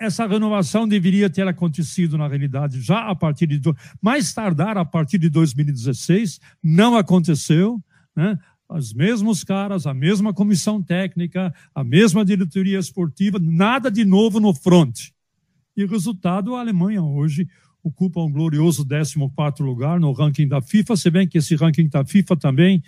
essa 0.00 0.26
renovação 0.26 0.88
deveria 0.88 1.30
ter 1.30 1.46
acontecido, 1.46 2.18
na 2.18 2.26
realidade, 2.26 2.80
já 2.80 3.08
a 3.08 3.14
partir 3.14 3.46
de. 3.46 3.60
mais 4.00 4.32
tardar 4.32 4.76
a 4.76 4.84
partir 4.84 5.18
de 5.18 5.28
2016, 5.28 6.40
não 6.62 6.96
aconteceu. 6.96 7.80
Né? 8.16 8.38
Os 8.68 8.92
mesmos 8.92 9.44
caras, 9.44 9.86
a 9.86 9.94
mesma 9.94 10.32
comissão 10.32 10.82
técnica, 10.82 11.54
a 11.74 11.84
mesma 11.84 12.24
diretoria 12.24 12.78
esportiva, 12.78 13.38
nada 13.38 13.90
de 13.90 14.04
novo 14.04 14.40
no 14.40 14.54
front. 14.54 15.10
E 15.76 15.84
resultado, 15.86 16.54
a 16.54 16.60
Alemanha 16.60 17.02
hoje 17.02 17.46
ocupa 17.82 18.20
um 18.20 18.30
glorioso 18.30 18.86
14 18.86 19.62
lugar 19.62 19.98
no 19.98 20.12
ranking 20.12 20.46
da 20.46 20.62
FIFA, 20.62 20.96
se 20.96 21.10
bem 21.10 21.26
que 21.26 21.38
esse 21.38 21.54
ranking 21.56 21.88
da 21.88 22.04
FIFA 22.04 22.36
também 22.36 22.82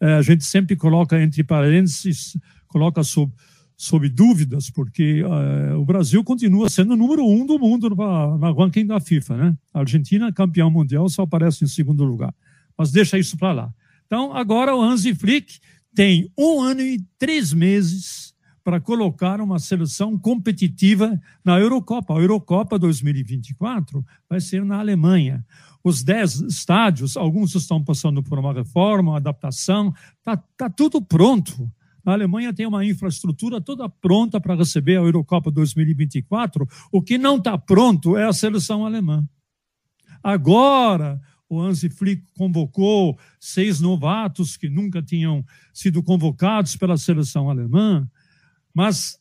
eh, 0.00 0.14
a 0.14 0.22
gente 0.22 0.44
sempre 0.44 0.76
coloca 0.76 1.20
entre 1.20 1.42
parênteses, 1.42 2.36
coloca 2.68 3.02
sob, 3.02 3.32
sob 3.76 4.08
dúvidas, 4.08 4.70
porque 4.70 5.22
uh, 5.22 5.78
o 5.78 5.84
Brasil 5.84 6.22
continua 6.24 6.68
sendo 6.68 6.94
o 6.94 6.96
número 6.96 7.26
um 7.26 7.44
do 7.44 7.58
mundo 7.58 7.90
na 7.90 8.50
ranking 8.52 8.86
da 8.86 9.00
FIFA. 9.00 9.36
Né? 9.36 9.56
A 9.72 9.80
Argentina, 9.80 10.32
campeão 10.32 10.70
mundial, 10.70 11.08
só 11.08 11.22
aparece 11.22 11.64
em 11.64 11.68
segundo 11.68 12.04
lugar. 12.04 12.34
Mas 12.76 12.90
deixa 12.90 13.18
isso 13.18 13.36
para 13.36 13.52
lá. 13.52 13.74
Então, 14.06 14.34
agora 14.34 14.74
o 14.74 14.82
Hansi 14.82 15.14
Flick 15.14 15.58
tem 15.94 16.30
um 16.38 16.60
ano 16.60 16.80
e 16.80 17.02
três 17.18 17.52
meses 17.52 18.34
para 18.66 18.80
colocar 18.80 19.40
uma 19.40 19.60
seleção 19.60 20.18
competitiva 20.18 21.22
na 21.44 21.56
Eurocopa. 21.56 22.14
A 22.14 22.20
Eurocopa 22.20 22.76
2024 22.76 24.04
vai 24.28 24.40
ser 24.40 24.64
na 24.64 24.80
Alemanha. 24.80 25.46
Os 25.84 26.02
dez 26.02 26.40
estádios, 26.40 27.16
alguns 27.16 27.54
estão 27.54 27.80
passando 27.80 28.24
por 28.24 28.40
uma 28.40 28.52
reforma, 28.52 29.12
uma 29.12 29.18
adaptação, 29.18 29.94
está 30.18 30.36
tá 30.56 30.68
tudo 30.68 31.00
pronto. 31.00 31.70
A 32.04 32.10
Alemanha 32.10 32.52
tem 32.52 32.66
uma 32.66 32.84
infraestrutura 32.84 33.60
toda 33.60 33.88
pronta 33.88 34.40
para 34.40 34.56
receber 34.56 34.96
a 34.96 35.02
Eurocopa 35.02 35.48
2024. 35.48 36.66
O 36.90 37.00
que 37.00 37.18
não 37.18 37.36
está 37.36 37.56
pronto 37.56 38.16
é 38.16 38.24
a 38.24 38.32
seleção 38.32 38.84
alemã. 38.84 39.24
Agora, 40.20 41.20
o 41.48 41.60
Hansi 41.60 41.88
Flick 41.88 42.24
convocou 42.36 43.16
seis 43.38 43.80
novatos 43.80 44.56
que 44.56 44.68
nunca 44.68 45.00
tinham 45.00 45.44
sido 45.72 46.02
convocados 46.02 46.74
pela 46.76 46.96
seleção 46.96 47.48
alemã. 47.48 48.08
Mas 48.76 49.18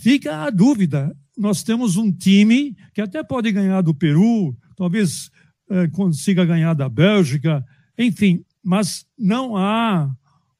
fica 0.00 0.42
a 0.42 0.50
dúvida. 0.50 1.16
Nós 1.38 1.62
temos 1.62 1.96
um 1.96 2.10
time 2.10 2.76
que 2.92 3.00
até 3.00 3.22
pode 3.22 3.52
ganhar 3.52 3.80
do 3.80 3.94
Peru, 3.94 4.56
talvez 4.76 5.30
eh, 5.70 5.86
consiga 5.86 6.44
ganhar 6.44 6.74
da 6.74 6.88
Bélgica, 6.88 7.64
enfim, 7.96 8.44
mas 8.60 9.06
não 9.16 9.56
há 9.56 10.12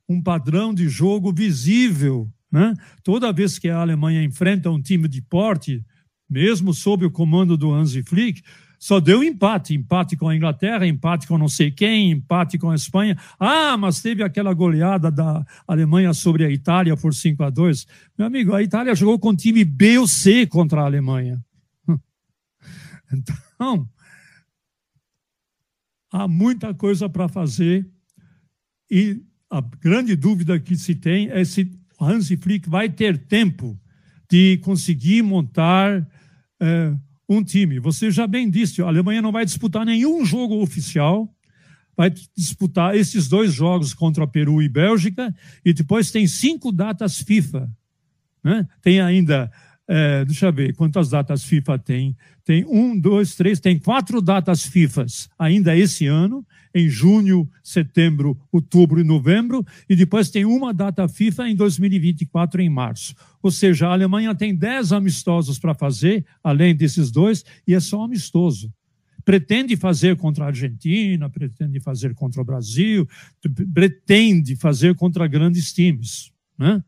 um 0.08 0.22
padrão 0.22 0.72
de 0.72 0.88
jogo 0.88 1.32
visível. 1.32 2.30
Né? 2.50 2.76
Toda 3.02 3.32
vez 3.32 3.58
que 3.58 3.68
a 3.68 3.78
Alemanha 3.78 4.22
enfrenta 4.22 4.70
um 4.70 4.80
time 4.80 5.08
de 5.08 5.20
porte, 5.20 5.84
mesmo 6.30 6.72
sob 6.72 7.04
o 7.04 7.10
comando 7.10 7.56
do 7.56 7.72
Hansi 7.72 8.04
Flick, 8.04 8.40
só 8.82 8.98
deu 8.98 9.22
empate, 9.22 9.74
empate 9.74 10.16
com 10.16 10.28
a 10.28 10.34
Inglaterra, 10.34 10.84
empate 10.84 11.28
com 11.28 11.38
não 11.38 11.46
sei 11.46 11.70
quem, 11.70 12.10
empate 12.10 12.58
com 12.58 12.68
a 12.68 12.74
Espanha. 12.74 13.16
Ah, 13.38 13.76
mas 13.76 14.02
teve 14.02 14.24
aquela 14.24 14.52
goleada 14.52 15.08
da 15.08 15.46
Alemanha 15.68 16.12
sobre 16.12 16.44
a 16.44 16.50
Itália 16.50 16.96
por 16.96 17.14
5 17.14 17.44
a 17.44 17.48
2. 17.48 17.86
Meu 18.18 18.26
amigo, 18.26 18.52
a 18.52 18.60
Itália 18.60 18.92
jogou 18.96 19.20
com 19.20 19.36
time 19.36 19.64
B 19.64 19.98
ou 19.98 20.08
C 20.08 20.48
contra 20.48 20.82
a 20.82 20.86
Alemanha. 20.86 21.40
Então, 23.12 23.88
há 26.10 26.26
muita 26.26 26.74
coisa 26.74 27.08
para 27.08 27.28
fazer 27.28 27.88
e 28.90 29.22
a 29.48 29.60
grande 29.60 30.16
dúvida 30.16 30.58
que 30.58 30.74
se 30.74 30.96
tem 30.96 31.30
é 31.30 31.44
se 31.44 31.70
Hansi 32.00 32.36
Flick 32.36 32.68
vai 32.68 32.88
ter 32.88 33.16
tempo 33.16 33.78
de 34.28 34.56
conseguir 34.56 35.22
montar 35.22 36.04
é, 36.58 36.96
um 37.36 37.42
time. 37.44 37.78
Você 37.78 38.10
já 38.10 38.26
bem 38.26 38.50
disse, 38.50 38.82
a 38.82 38.86
Alemanha 38.86 39.22
não 39.22 39.32
vai 39.32 39.44
disputar 39.44 39.84
nenhum 39.84 40.24
jogo 40.24 40.62
oficial, 40.62 41.32
vai 41.96 42.12
disputar 42.36 42.96
esses 42.96 43.28
dois 43.28 43.52
jogos 43.52 43.94
contra 43.94 44.26
Peru 44.26 44.62
e 44.62 44.68
Bélgica, 44.68 45.34
e 45.64 45.72
depois 45.72 46.10
tem 46.10 46.26
cinco 46.26 46.72
datas 46.72 47.18
FIFA. 47.18 47.70
Né? 48.42 48.66
Tem 48.80 49.00
ainda, 49.00 49.50
é, 49.94 50.24
deixa 50.24 50.46
eu 50.46 50.52
ver 50.54 50.74
quantas 50.74 51.10
datas 51.10 51.44
FIFA 51.44 51.78
tem. 51.78 52.16
Tem 52.46 52.64
um, 52.64 52.98
dois, 52.98 53.34
três, 53.34 53.60
tem 53.60 53.78
quatro 53.78 54.22
datas 54.22 54.64
FIFAs 54.64 55.28
ainda 55.38 55.76
esse 55.76 56.06
ano, 56.06 56.46
em 56.74 56.88
junho, 56.88 57.46
setembro, 57.62 58.40
outubro 58.50 59.02
e 59.02 59.04
novembro, 59.04 59.62
e 59.86 59.94
depois 59.94 60.30
tem 60.30 60.46
uma 60.46 60.72
data 60.72 61.06
FIFA 61.06 61.50
em 61.50 61.54
2024, 61.54 62.62
em 62.62 62.70
março. 62.70 63.14
Ou 63.42 63.50
seja, 63.50 63.86
a 63.86 63.92
Alemanha 63.92 64.34
tem 64.34 64.54
10 64.54 64.92
amistosos 64.92 65.58
para 65.58 65.74
fazer, 65.74 66.24
além 66.42 66.74
desses 66.74 67.10
dois, 67.10 67.44
e 67.68 67.74
é 67.74 67.80
só 67.80 68.02
amistoso. 68.02 68.72
Pretende 69.26 69.76
fazer 69.76 70.16
contra 70.16 70.44
a 70.44 70.48
Argentina, 70.48 71.28
pretende 71.28 71.78
fazer 71.80 72.14
contra 72.14 72.40
o 72.40 72.44
Brasil, 72.46 73.06
pretende 73.74 74.56
fazer 74.56 74.94
contra 74.94 75.26
grandes 75.26 75.70
times, 75.70 76.32
né? 76.58 76.82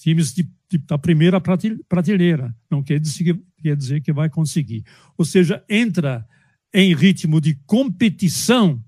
times 0.00 0.34
de, 0.34 0.48
da 0.78 0.98
primeira 0.98 1.40
prateleira. 1.40 2.54
Não 2.70 2.82
quer 2.82 2.98
dizer, 2.98 3.40
quer 3.62 3.76
dizer 3.76 4.00
que 4.00 4.12
vai 4.12 4.28
conseguir. 4.28 4.84
Ou 5.16 5.24
seja, 5.24 5.64
entra 5.68 6.26
em 6.72 6.94
ritmo 6.94 7.40
de 7.40 7.54
competição 7.66 8.82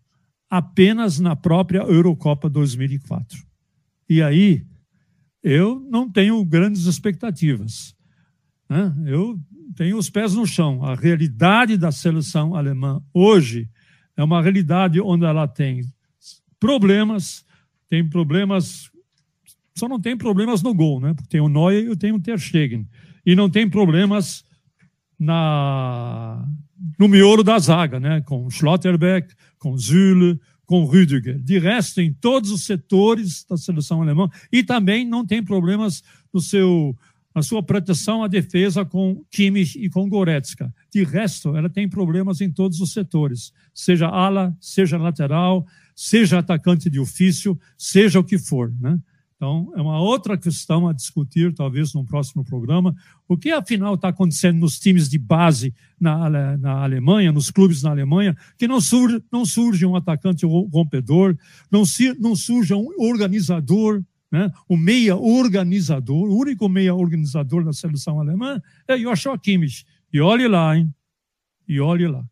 apenas 0.49 1.19
na 1.19 1.35
própria 1.35 1.81
Eurocopa 1.81 2.49
2004. 2.49 3.39
E 4.09 4.23
aí, 4.23 4.65
eu 5.43 5.87
não 5.91 6.11
tenho 6.11 6.43
grandes 6.45 6.87
expectativas. 6.87 7.95
Né? 8.69 8.95
Eu 9.07 9.39
tenho 9.77 9.99
os 9.99 10.09
pés 10.09 10.35
no 10.35 10.47
chão. 10.47 10.85
A 10.85 10.95
realidade 10.95 11.77
da 11.77 11.93
seleção 11.93 12.55
alemã 12.55 13.03
hoje 13.13 13.69
é 14.17 14.23
uma 14.23 14.41
realidade 14.41 15.01
onde 15.01 15.25
ela 15.25 15.47
tem 15.47 15.83
problemas, 16.59 17.45
tem 17.89 18.09
problemas, 18.09 18.91
só 19.75 19.89
não 19.89 20.01
tem 20.01 20.17
problemas 20.17 20.63
no 20.63 20.73
gol, 20.73 21.01
né? 21.01 21.15
Porque 21.15 21.29
tem 21.29 21.41
o 21.41 21.49
Neuer 21.49 21.91
e 21.91 21.97
tem 21.97 22.13
o 22.13 22.21
Ter 22.21 22.39
Stegen. 22.39 22.89
E 23.27 23.35
não 23.35 23.51
tem 23.51 23.69
problemas 23.69 24.45
na 25.19 26.47
no 26.99 27.09
miolo 27.09 27.43
da 27.43 27.59
zaga, 27.59 27.99
né? 27.99 28.21
com 28.23 28.51
Schlotterbeck, 28.51 29.35
com 29.59 29.77
Zülle, 29.77 30.39
com 30.67 30.85
Rüdiger. 30.85 31.39
De 31.41 31.59
resto, 31.59 32.01
em 32.01 32.13
todos 32.13 32.51
os 32.51 32.65
setores 32.65 33.45
da 33.49 33.57
seleção 33.57 34.03
alemã, 34.03 34.29
e 34.53 34.63
também 34.63 35.07
não 35.07 35.25
tem 35.25 35.43
problemas 35.43 36.03
no 36.33 36.41
seu, 36.41 36.97
na 37.35 37.43
sua 37.43 37.63
proteção 37.63 38.23
à 38.23 38.29
defesa 38.29 38.85
com 38.85 39.25
Kimmich 39.31 39.79
e 39.79 39.89
com 39.89 40.09
Goretzka. 40.09 40.73
De 40.93 41.05
resto, 41.05 41.57
ela 41.57 41.69
tem 41.69 41.89
problemas 41.89 42.41
em 42.41 42.51
todos 42.51 42.81
os 42.81 42.93
setores, 42.93 43.53
seja 43.73 44.09
ala, 44.09 44.57
seja 44.61 44.99
lateral, 44.99 45.67
seja 45.95 46.39
atacante 46.39 46.91
de 46.91 46.99
ofício, 46.99 47.59
seja 47.79 48.19
o 48.19 48.25
que 48.25 48.39
for. 48.39 48.73
Né? 48.81 48.99
Então, 49.45 49.71
é 49.77 49.83
uma 49.83 50.01
outra 50.01 50.39
questão 50.39 50.89
a 50.89 50.93
discutir, 50.95 51.53
talvez, 51.53 51.93
num 51.93 52.03
próximo 52.03 52.43
programa. 52.43 52.97
O 53.29 53.37
que, 53.37 53.51
afinal, 53.51 53.95
está 53.95 54.09
acontecendo 54.09 54.59
nos 54.59 54.79
times 54.79 55.07
de 55.07 55.19
base 55.19 55.75
na, 56.01 56.57
na 56.57 56.83
Alemanha, 56.83 57.31
nos 57.31 57.51
clubes 57.51 57.83
na 57.83 57.91
Alemanha, 57.91 58.35
que 58.57 58.67
não 58.67 58.81
surge, 58.81 59.23
não 59.31 59.45
surge 59.45 59.85
um 59.85 59.95
atacante 59.95 60.47
rompedor, 60.47 61.37
não, 61.71 61.85
se, 61.85 62.15
não 62.19 62.35
surge 62.35 62.73
um 62.73 62.89
organizador, 62.99 64.03
né? 64.33 64.51
o 64.67 64.79
meia 64.79 65.15
organizador, 65.15 66.27
o 66.27 66.39
único 66.39 66.67
meia 66.67 66.95
organizador 66.95 67.63
da 67.67 67.73
seleção 67.75 68.19
alemã 68.19 68.59
é 68.89 68.97
Joshua 68.97 69.39
Kimmich. 69.39 69.85
E 70.11 70.23
olhe 70.23 70.49
lá, 70.49 70.75
hein? 70.75 70.91
E 71.69 71.79
olhe 71.81 72.09
lá. 72.09 72.25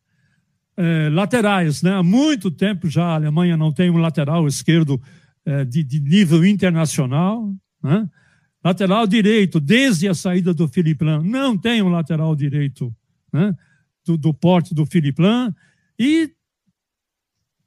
É, 0.79 1.11
laterais, 1.11 1.83
né? 1.83 1.93
Há 1.95 2.03
muito 2.03 2.51
tempo 2.51 2.89
já 2.89 3.05
a 3.05 3.15
Alemanha 3.17 3.55
não 3.55 3.71
tem 3.71 3.91
um 3.91 3.99
lateral 3.99 4.49
esquerdo 4.49 4.99
de, 5.69 5.83
de, 5.83 6.01
nível 6.01 6.45
internacional. 6.45 7.53
Né? 7.83 8.09
Lateral 8.65 9.07
direito, 9.07 9.59
desde 9.59 10.09
a 10.09 10.15
saída 10.15 10.55
do 10.55 10.69
Felipe 10.69 11.05
Lan, 11.05 11.23
não 11.23 11.59
tem 11.59 11.83
um 11.83 11.89
lateral 11.89 12.35
direito 12.37 12.95
né? 13.33 13.55
do, 14.05 14.17
do 14.17 14.33
porte 14.33 14.75
do 14.75 14.87
Felipe 14.87 15.21
Lan. 15.21 15.55
E, 15.99 16.33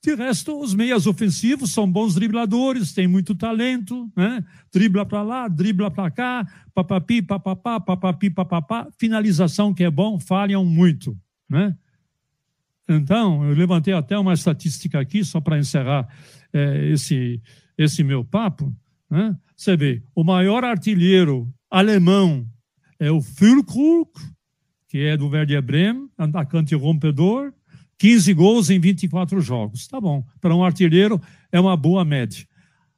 de 0.02 0.16
resto, 0.16 0.60
os 0.60 0.74
meias 0.74 1.06
ofensivos 1.06 1.72
são 1.72 1.92
bons 1.92 2.16
dribladores, 2.16 2.94
têm 2.94 3.08
muito 3.08 3.36
talento, 3.36 4.10
né? 4.16 4.44
dribla 4.72 5.06
para 5.06 5.22
lá, 5.22 5.48
dribla 5.48 5.92
para 5.92 6.12
cá, 6.12 6.48
papapi, 6.74 7.22
papapá, 7.22 7.80
papapi, 7.80 8.30
papapá. 8.30 8.88
Finalização 8.98 9.74
que 9.74 9.84
é 9.84 9.92
bom, 9.92 10.20
falham 10.20 10.64
muito. 10.64 11.18
Né? 11.50 11.76
Então, 12.88 13.44
eu 13.44 13.56
levantei 13.56 13.94
até 13.94 14.18
uma 14.18 14.34
estatística 14.34 15.00
aqui, 15.00 15.24
só 15.24 15.42
para 15.42 15.58
encerrar 15.58 16.08
é, 16.54 16.92
esse, 16.92 17.42
esse 17.78 18.04
meu 18.04 18.24
papo, 18.24 18.74
né? 19.10 19.36
você 19.56 19.76
vê, 19.76 20.04
o 20.14 20.24
maior 20.24 20.64
artilheiro 20.64 21.52
alemão 21.70 22.48
é 23.00 23.12
o 23.12 23.22
Füllkrug, 23.22 24.10
que 24.88 25.00
é 25.00 25.18
do 25.18 25.28
Werder 25.28 25.62
Bremen, 25.62 26.10
atacante 26.18 26.76
rompedor, 26.76 27.54
15 27.98 28.34
gols 28.34 28.70
em 28.70 28.80
24 28.80 29.40
jogos. 29.42 29.88
Tá 29.88 30.00
bom, 30.00 30.26
para 30.40 30.56
um 30.56 30.64
artilheiro 30.64 31.22
é 31.52 31.60
uma 31.60 31.76
boa 31.76 32.04
média. 32.04 32.46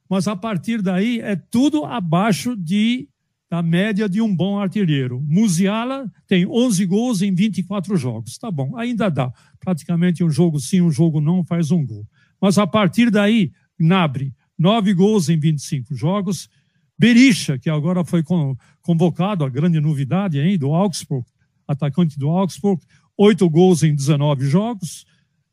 Mas 0.08 0.26
a 0.26 0.34
partir 0.34 0.80
daí 0.80 1.20
é 1.20 1.36
tudo 1.36 1.84
abaixo 1.84 2.56
de 2.56 3.08
da 3.50 3.62
média 3.62 4.08
de 4.08 4.20
um 4.20 4.34
bom 4.34 4.58
artilheiro. 4.58 5.22
Musiala 5.26 6.10
tem 6.26 6.46
11 6.46 6.84
gols 6.84 7.22
em 7.22 7.34
24 7.34 7.96
jogos. 7.96 8.36
Tá 8.36 8.50
bom, 8.50 8.76
ainda 8.76 9.08
dá. 9.08 9.32
Praticamente 9.58 10.22
um 10.22 10.30
jogo 10.30 10.60
sim, 10.60 10.82
um 10.82 10.90
jogo 10.90 11.20
não 11.20 11.42
faz 11.42 11.70
um 11.70 11.84
gol. 11.84 12.06
Mas 12.40 12.58
a 12.58 12.66
partir 12.66 13.10
daí, 13.10 13.50
Nabre, 13.78 14.34
9 14.58 14.94
gols 14.94 15.28
em 15.28 15.38
25 15.38 15.94
jogos. 15.94 16.48
Berisha, 16.98 17.58
que 17.58 17.70
agora 17.70 18.04
foi 18.04 18.24
convocado, 18.82 19.44
a 19.44 19.48
grande 19.48 19.80
novidade 19.80 20.40
aí, 20.40 20.58
do 20.58 20.74
Augsburg, 20.74 21.24
atacante 21.66 22.18
do 22.18 22.28
Augsburg, 22.28 22.82
8 23.16 23.48
gols 23.48 23.82
em 23.82 23.94
19 23.94 24.46
jogos. 24.46 25.06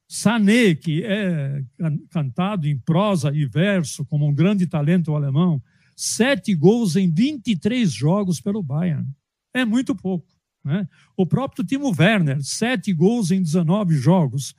Sané, 0.07 0.75
que 0.75 1.03
é 1.03 1.63
cantado 2.09 2.67
em 2.67 2.77
prosa 2.77 3.31
e 3.33 3.45
verso 3.45 4.05
como 4.05 4.27
um 4.27 4.33
grande 4.33 4.67
talento 4.67 5.15
alemão, 5.15 5.61
sete 5.95 6.53
gols 6.53 6.95
em 6.95 7.11
23 7.11 7.91
jogos 7.91 8.39
pelo 8.39 8.61
Bayern. 8.61 9.07
É 9.53 9.65
muito 9.65 9.95
pouco. 9.95 10.27
Né? 10.63 10.87
O 11.15 11.25
próprio 11.25 11.63
Timo 11.63 11.93
Werner, 11.97 12.43
sete 12.43 12.91
gols 12.91 13.31
em 13.31 13.41
19 13.41 13.95
jogos. 13.95 14.55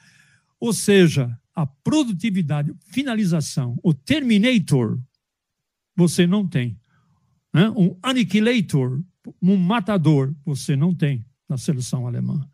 Ou 0.58 0.72
seja, 0.72 1.36
a 1.56 1.66
produtividade, 1.66 2.74
finalização, 2.90 3.78
o 3.82 3.94
Terminator, 3.94 5.00
você 5.96 6.26
não 6.26 6.46
tem. 6.46 6.78
Né? 7.52 7.70
Um 7.70 7.96
Annihilator, 8.02 9.02
um 9.40 9.56
matador, 9.56 10.34
você 10.44 10.76
não 10.76 10.94
tem 10.94 11.24
na 11.48 11.56
seleção 11.56 12.06
alemã. 12.06 12.46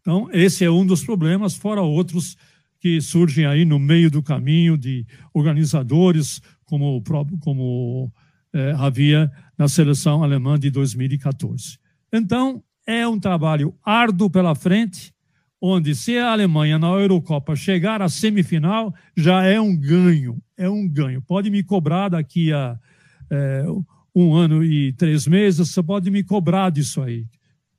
Então, 0.00 0.28
esse 0.32 0.64
é 0.64 0.70
um 0.70 0.84
dos 0.84 1.02
problemas, 1.02 1.56
fora 1.56 1.80
outros 1.80 2.36
que 2.78 3.00
surgem 3.00 3.46
aí 3.46 3.64
no 3.64 3.78
meio 3.78 4.10
do 4.10 4.22
caminho 4.22 4.76
de 4.76 5.06
organizadores, 5.32 6.42
como, 6.64 7.02
como 7.40 8.12
eh, 8.52 8.74
havia 8.76 9.30
na 9.56 9.68
seleção 9.68 10.22
alemã 10.22 10.58
de 10.58 10.70
2014. 10.70 11.78
Então, 12.12 12.62
é 12.86 13.06
um 13.06 13.18
trabalho 13.18 13.74
árduo 13.84 14.28
pela 14.28 14.54
frente, 14.54 15.14
onde 15.64 15.94
se 15.94 16.18
a 16.18 16.32
Alemanha 16.32 16.76
na 16.76 16.88
Eurocopa 16.88 17.54
chegar 17.54 18.02
à 18.02 18.08
semifinal, 18.08 18.92
já 19.16 19.44
é 19.44 19.60
um 19.60 19.76
ganho, 19.76 20.42
é 20.56 20.68
um 20.68 20.88
ganho. 20.88 21.22
Pode 21.22 21.50
me 21.50 21.62
cobrar 21.62 22.08
daqui 22.08 22.52
a 22.52 22.76
é, 23.30 23.64
um 24.12 24.34
ano 24.34 24.64
e 24.64 24.92
três 24.94 25.24
meses, 25.24 25.70
você 25.70 25.80
pode 25.80 26.10
me 26.10 26.24
cobrar 26.24 26.70
disso 26.70 27.00
aí. 27.00 27.26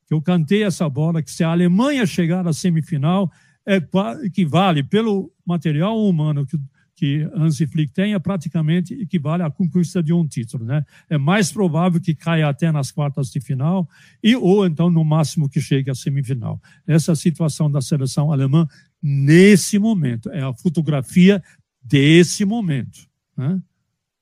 Eu 0.09 0.21
cantei 0.21 0.63
essa 0.63 0.87
bola 0.87 1.21
que 1.21 1.29
se 1.29 1.43
a 1.43 1.51
Alemanha 1.51 2.05
chegar 2.05 2.47
à 2.47 2.53
semifinal, 2.53 3.29
é, 3.67 3.81
equivale 4.23 4.81
pelo 4.81 5.29
material 5.45 6.01
humano 6.01 6.45
que 6.45 6.57
que 6.95 7.27
Hansi 7.33 7.65
Flick 7.65 7.99
é 7.99 8.19
praticamente 8.19 8.93
equivale 8.93 9.43
à 9.43 9.49
conquista 9.49 10.01
de 10.01 10.13
um 10.13 10.27
título. 10.27 10.65
Né? 10.65 10.85
É 11.09 11.17
mais 11.17 11.51
provável 11.51 11.99
que 11.99 12.13
caia 12.13 12.47
até 12.47 12.71
nas 12.71 12.91
quartas 12.91 13.31
de 13.31 13.39
final 13.39 13.89
e 14.21 14.35
ou 14.35 14.65
então 14.65 14.89
no 14.89 15.03
máximo 15.03 15.49
que 15.49 15.59
chegue 15.59 15.89
à 15.89 15.95
semifinal. 15.95 16.61
Essa 16.85 17.13
é 17.13 17.15
situação 17.15 17.69
da 17.69 17.81
seleção 17.81 18.31
alemã 18.31 18.67
nesse 19.01 19.79
momento. 19.79 20.29
É 20.29 20.41
a 20.41 20.53
fotografia 20.53 21.43
desse 21.81 22.45
momento. 22.45 23.07
Né? 23.35 23.61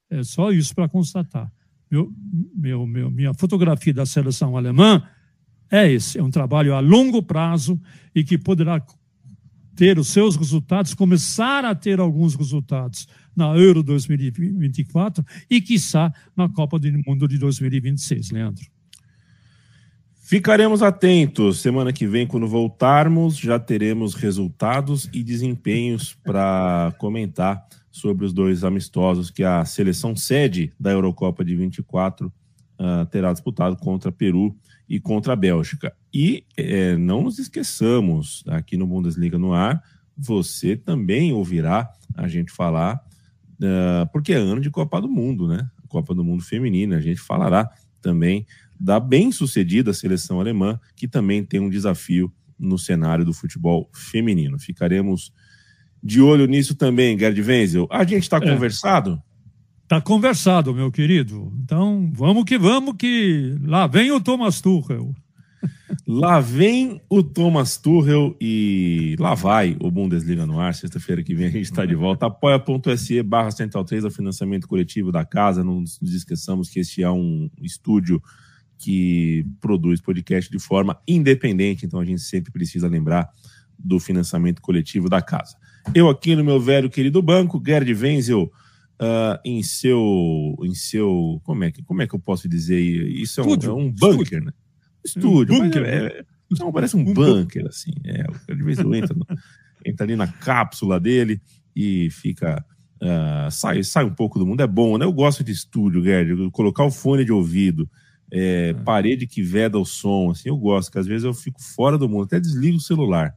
É 0.09 0.23
só 0.23 0.51
isso 0.51 0.73
para 0.73 0.87
constatar. 0.87 1.51
Meu, 1.89 2.11
meu, 2.55 2.87
meu, 2.87 3.11
minha 3.11 3.33
fotografia 3.33 3.93
da 3.93 4.05
seleção 4.05 4.55
alemã 4.55 5.03
é 5.69 5.91
esse. 5.91 6.17
É 6.17 6.23
um 6.23 6.31
trabalho 6.31 6.73
a 6.73 6.79
longo 6.79 7.21
prazo 7.21 7.79
e 8.15 8.23
que 8.23 8.37
poderá 8.37 8.81
ter 9.75 9.97
os 9.97 10.09
seus 10.09 10.35
resultados, 10.35 10.93
começar 10.93 11.65
a 11.65 11.73
ter 11.73 11.99
alguns 11.99 12.35
resultados 12.35 13.07
na 13.35 13.55
Euro 13.55 13.81
2024 13.81 15.25
e, 15.49 15.61
quiçá, 15.61 16.13
na 16.35 16.49
Copa 16.49 16.77
do 16.77 16.91
Mundo 17.07 17.27
de 17.27 17.37
2026, 17.37 18.31
Leandro. 18.31 18.65
Ficaremos 20.31 20.81
atentos. 20.81 21.59
Semana 21.59 21.91
que 21.91 22.07
vem, 22.07 22.25
quando 22.25 22.47
voltarmos, 22.47 23.37
já 23.37 23.59
teremos 23.59 24.13
resultados 24.13 25.09
e 25.11 25.23
desempenhos 25.23 26.13
para 26.23 26.93
comentar 26.97 27.65
sobre 27.91 28.25
os 28.25 28.31
dois 28.31 28.63
amistosos 28.63 29.29
que 29.29 29.43
a 29.43 29.65
seleção 29.65 30.15
sede 30.15 30.71
da 30.79 30.91
Eurocopa 30.91 31.43
de 31.43 31.53
24 31.55 32.27
uh, 32.27 32.31
ah, 32.79 33.05
terá 33.11 33.33
disputado 33.33 33.75
contra 33.75 34.09
Peru 34.09 34.55
e 34.91 34.99
contra 34.99 35.31
a 35.31 35.37
Bélgica. 35.37 35.93
E 36.13 36.43
é, 36.57 36.97
não 36.97 37.23
nos 37.23 37.39
esqueçamos, 37.39 38.43
aqui 38.45 38.75
no 38.75 38.85
Bundesliga 38.85 39.39
no 39.39 39.53
ar, 39.53 39.81
você 40.17 40.75
também 40.75 41.31
ouvirá 41.31 41.89
a 42.13 42.27
gente 42.27 42.51
falar, 42.51 43.01
uh, 43.53 44.05
porque 44.11 44.33
é 44.33 44.35
ano 44.35 44.59
de 44.59 44.69
Copa 44.69 44.99
do 44.99 45.07
Mundo, 45.07 45.47
né? 45.47 45.65
Copa 45.87 46.13
do 46.13 46.25
Mundo 46.25 46.43
Feminina. 46.43 46.97
A 46.97 47.01
gente 47.01 47.21
falará 47.21 47.71
também 48.01 48.45
da 48.77 48.99
bem-sucedida 48.99 49.93
seleção 49.93 50.41
alemã, 50.41 50.77
que 50.93 51.07
também 51.07 51.41
tem 51.41 51.61
um 51.61 51.69
desafio 51.69 52.29
no 52.59 52.77
cenário 52.77 53.23
do 53.23 53.31
futebol 53.31 53.89
feminino. 53.93 54.59
Ficaremos 54.59 55.31
de 56.03 56.19
olho 56.19 56.47
nisso 56.47 56.75
também, 56.75 57.17
Gerd 57.17 57.41
Wenzel. 57.41 57.87
A 57.89 58.03
gente 58.03 58.23
está 58.23 58.37
é. 58.37 58.41
conversado? 58.41 59.23
Está 59.91 59.99
conversado, 59.99 60.73
meu 60.73 60.89
querido. 60.89 61.51
Então, 61.61 62.09
vamos 62.13 62.45
que 62.45 62.57
vamos, 62.57 62.95
que 62.97 63.57
lá 63.61 63.87
vem 63.87 64.09
o 64.09 64.21
Thomas 64.21 64.61
Tuchel. 64.61 65.13
Lá 66.07 66.39
vem 66.39 67.01
o 67.09 67.21
Thomas 67.21 67.75
Tuchel 67.75 68.35
e 68.39 69.17
lá 69.19 69.35
vai 69.35 69.75
o 69.81 69.91
Bundesliga 69.91 70.45
no 70.45 70.61
ar. 70.61 70.73
Sexta-feira 70.73 71.21
que 71.21 71.35
vem 71.35 71.47
a 71.47 71.51
gente 71.51 71.65
está 71.65 71.85
de 71.85 71.93
volta. 71.93 72.27
Apoia.se 72.27 73.21
barra 73.21 73.51
Central 73.51 73.83
3 73.83 74.05
o 74.05 74.09
financiamento 74.09 74.65
coletivo 74.65 75.11
da 75.11 75.25
casa. 75.25 75.61
Não 75.61 75.81
nos 75.81 76.01
esqueçamos 76.01 76.69
que 76.69 76.79
este 76.79 77.03
é 77.03 77.11
um 77.11 77.49
estúdio 77.61 78.23
que 78.77 79.45
produz 79.59 79.99
podcast 79.99 80.49
de 80.49 80.57
forma 80.57 80.97
independente, 81.05 81.85
então 81.85 81.99
a 81.99 82.05
gente 82.05 82.21
sempre 82.21 82.49
precisa 82.49 82.87
lembrar 82.87 83.29
do 83.77 83.99
financiamento 83.99 84.61
coletivo 84.61 85.09
da 85.09 85.21
casa. 85.21 85.57
Eu 85.93 86.09
aqui 86.09 86.33
no 86.33 86.45
meu 86.45 86.61
velho 86.61 86.89
querido 86.89 87.21
banco, 87.21 87.61
Gerd 87.63 87.93
Wenzel, 87.93 88.49
uh, 89.01 89.39
em 89.43 89.63
seu, 89.63 90.55
em 90.63 90.75
seu, 90.75 91.41
como 91.43 91.63
é 91.63 91.71
que, 91.71 91.83
como 91.83 92.01
é 92.01 92.07
que 92.07 92.13
eu 92.13 92.19
posso 92.19 92.47
dizer? 92.47 92.79
Isso 92.79 93.41
é 93.41 93.43
um, 93.43 93.53
é 93.53 93.73
um 93.73 93.91
bunker, 93.91 94.43
né? 94.43 94.51
Estúdio, 95.03 95.55
um 95.55 95.59
bunker, 95.61 95.83
é, 95.83 96.23
não, 96.59 96.71
parece 96.71 96.95
um, 96.95 97.01
um 97.01 97.13
bunker, 97.13 97.65
assim. 97.67 97.91
É, 98.05 98.23
de 98.53 98.63
vez 98.63 98.77
em 98.77 98.83
quando 98.83 98.95
entra, 98.95 99.15
entra 99.85 100.05
ali 100.05 100.15
na 100.15 100.27
cápsula 100.27 100.99
dele 100.99 101.41
e 101.75 102.09
fica 102.11 102.63
Uh, 103.01 103.49
sai, 103.49 103.83
sai 103.83 104.05
um 104.05 104.13
pouco 104.13 104.37
do 104.37 104.45
mundo, 104.45 104.61
é 104.61 104.67
bom, 104.67 104.95
né? 104.95 105.05
Eu 105.05 105.11
gosto 105.11 105.43
de 105.43 105.51
estúdio, 105.51 106.03
Gerd, 106.03 106.51
colocar 106.51 106.83
o 106.83 106.91
fone 106.91 107.25
de 107.25 107.31
ouvido, 107.31 107.89
é, 108.31 108.69
é. 108.69 108.73
parede 108.75 109.25
que 109.25 109.41
veda 109.41 109.79
o 109.79 109.85
som, 109.85 110.29
assim, 110.29 110.49
eu 110.49 110.55
gosto, 110.57 110.91
que 110.91 110.99
às 110.99 111.07
vezes 111.07 111.23
eu 111.23 111.33
fico 111.33 111.59
fora 111.59 111.97
do 111.97 112.07
mundo, 112.07 112.25
até 112.25 112.39
desligo 112.39 112.77
o 112.77 112.79
celular, 112.79 113.35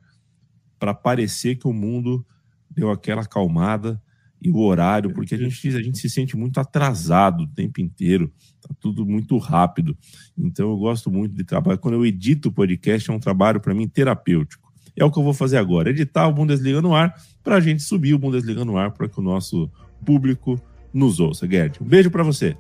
para 0.79 0.93
parecer 0.93 1.57
que 1.57 1.67
o 1.67 1.73
mundo 1.73 2.27
deu 2.71 2.91
aquela 2.91 3.23
acalmada 3.23 3.99
e 4.45 4.51
o 4.51 4.59
horário, 4.59 5.11
porque 5.11 5.35
a 5.35 5.39
gente, 5.39 5.69
a 5.69 5.83
gente 5.83 5.99
se 5.99 6.11
sente 6.11 6.37
muito 6.37 6.61
atrasado 6.61 7.45
o 7.45 7.47
tempo 7.47 7.81
inteiro, 7.81 8.31
tá 8.61 8.69
tudo 8.79 9.07
muito 9.07 9.39
rápido. 9.39 9.97
Então 10.37 10.69
eu 10.69 10.77
gosto 10.77 11.11
muito 11.11 11.35
de 11.35 11.43
trabalhar. 11.45 11.79
Quando 11.79 11.95
eu 11.95 12.05
edito 12.05 12.51
o 12.51 12.53
podcast, 12.53 13.11
é 13.11 13.15
um 13.15 13.19
trabalho 13.19 13.59
para 13.59 13.73
mim 13.73 13.89
terapêutico. 13.89 14.71
É 14.95 15.03
o 15.03 15.11
que 15.11 15.19
eu 15.19 15.23
vou 15.23 15.33
fazer 15.33 15.57
agora: 15.57 15.89
editar 15.89 16.29
o 16.29 16.33
Bundesliga 16.35 16.83
no 16.83 16.95
ar, 16.95 17.15
para 17.43 17.57
a 17.57 17.61
gente 17.61 17.83
subir 17.83 18.13
o 18.13 18.19
Bundesliga 18.19 18.67
no 18.67 18.77
ar, 18.77 18.91
para 18.91 19.09
que 19.09 19.19
o 19.19 19.23
nosso 19.23 19.71
público 20.05 20.61
nos 20.93 21.21
ouça. 21.21 21.49
Gerd, 21.49 21.79
um 21.81 21.87
beijo 21.87 22.11
para 22.11 22.23
você. 22.23 22.55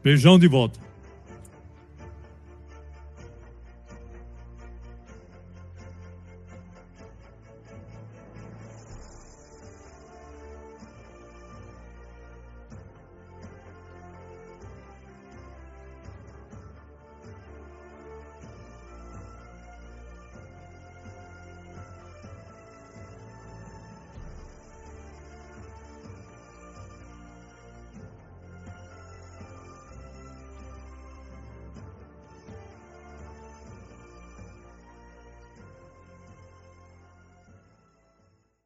Beijão 0.00 0.38
de 0.38 0.46
volta. 0.46 0.78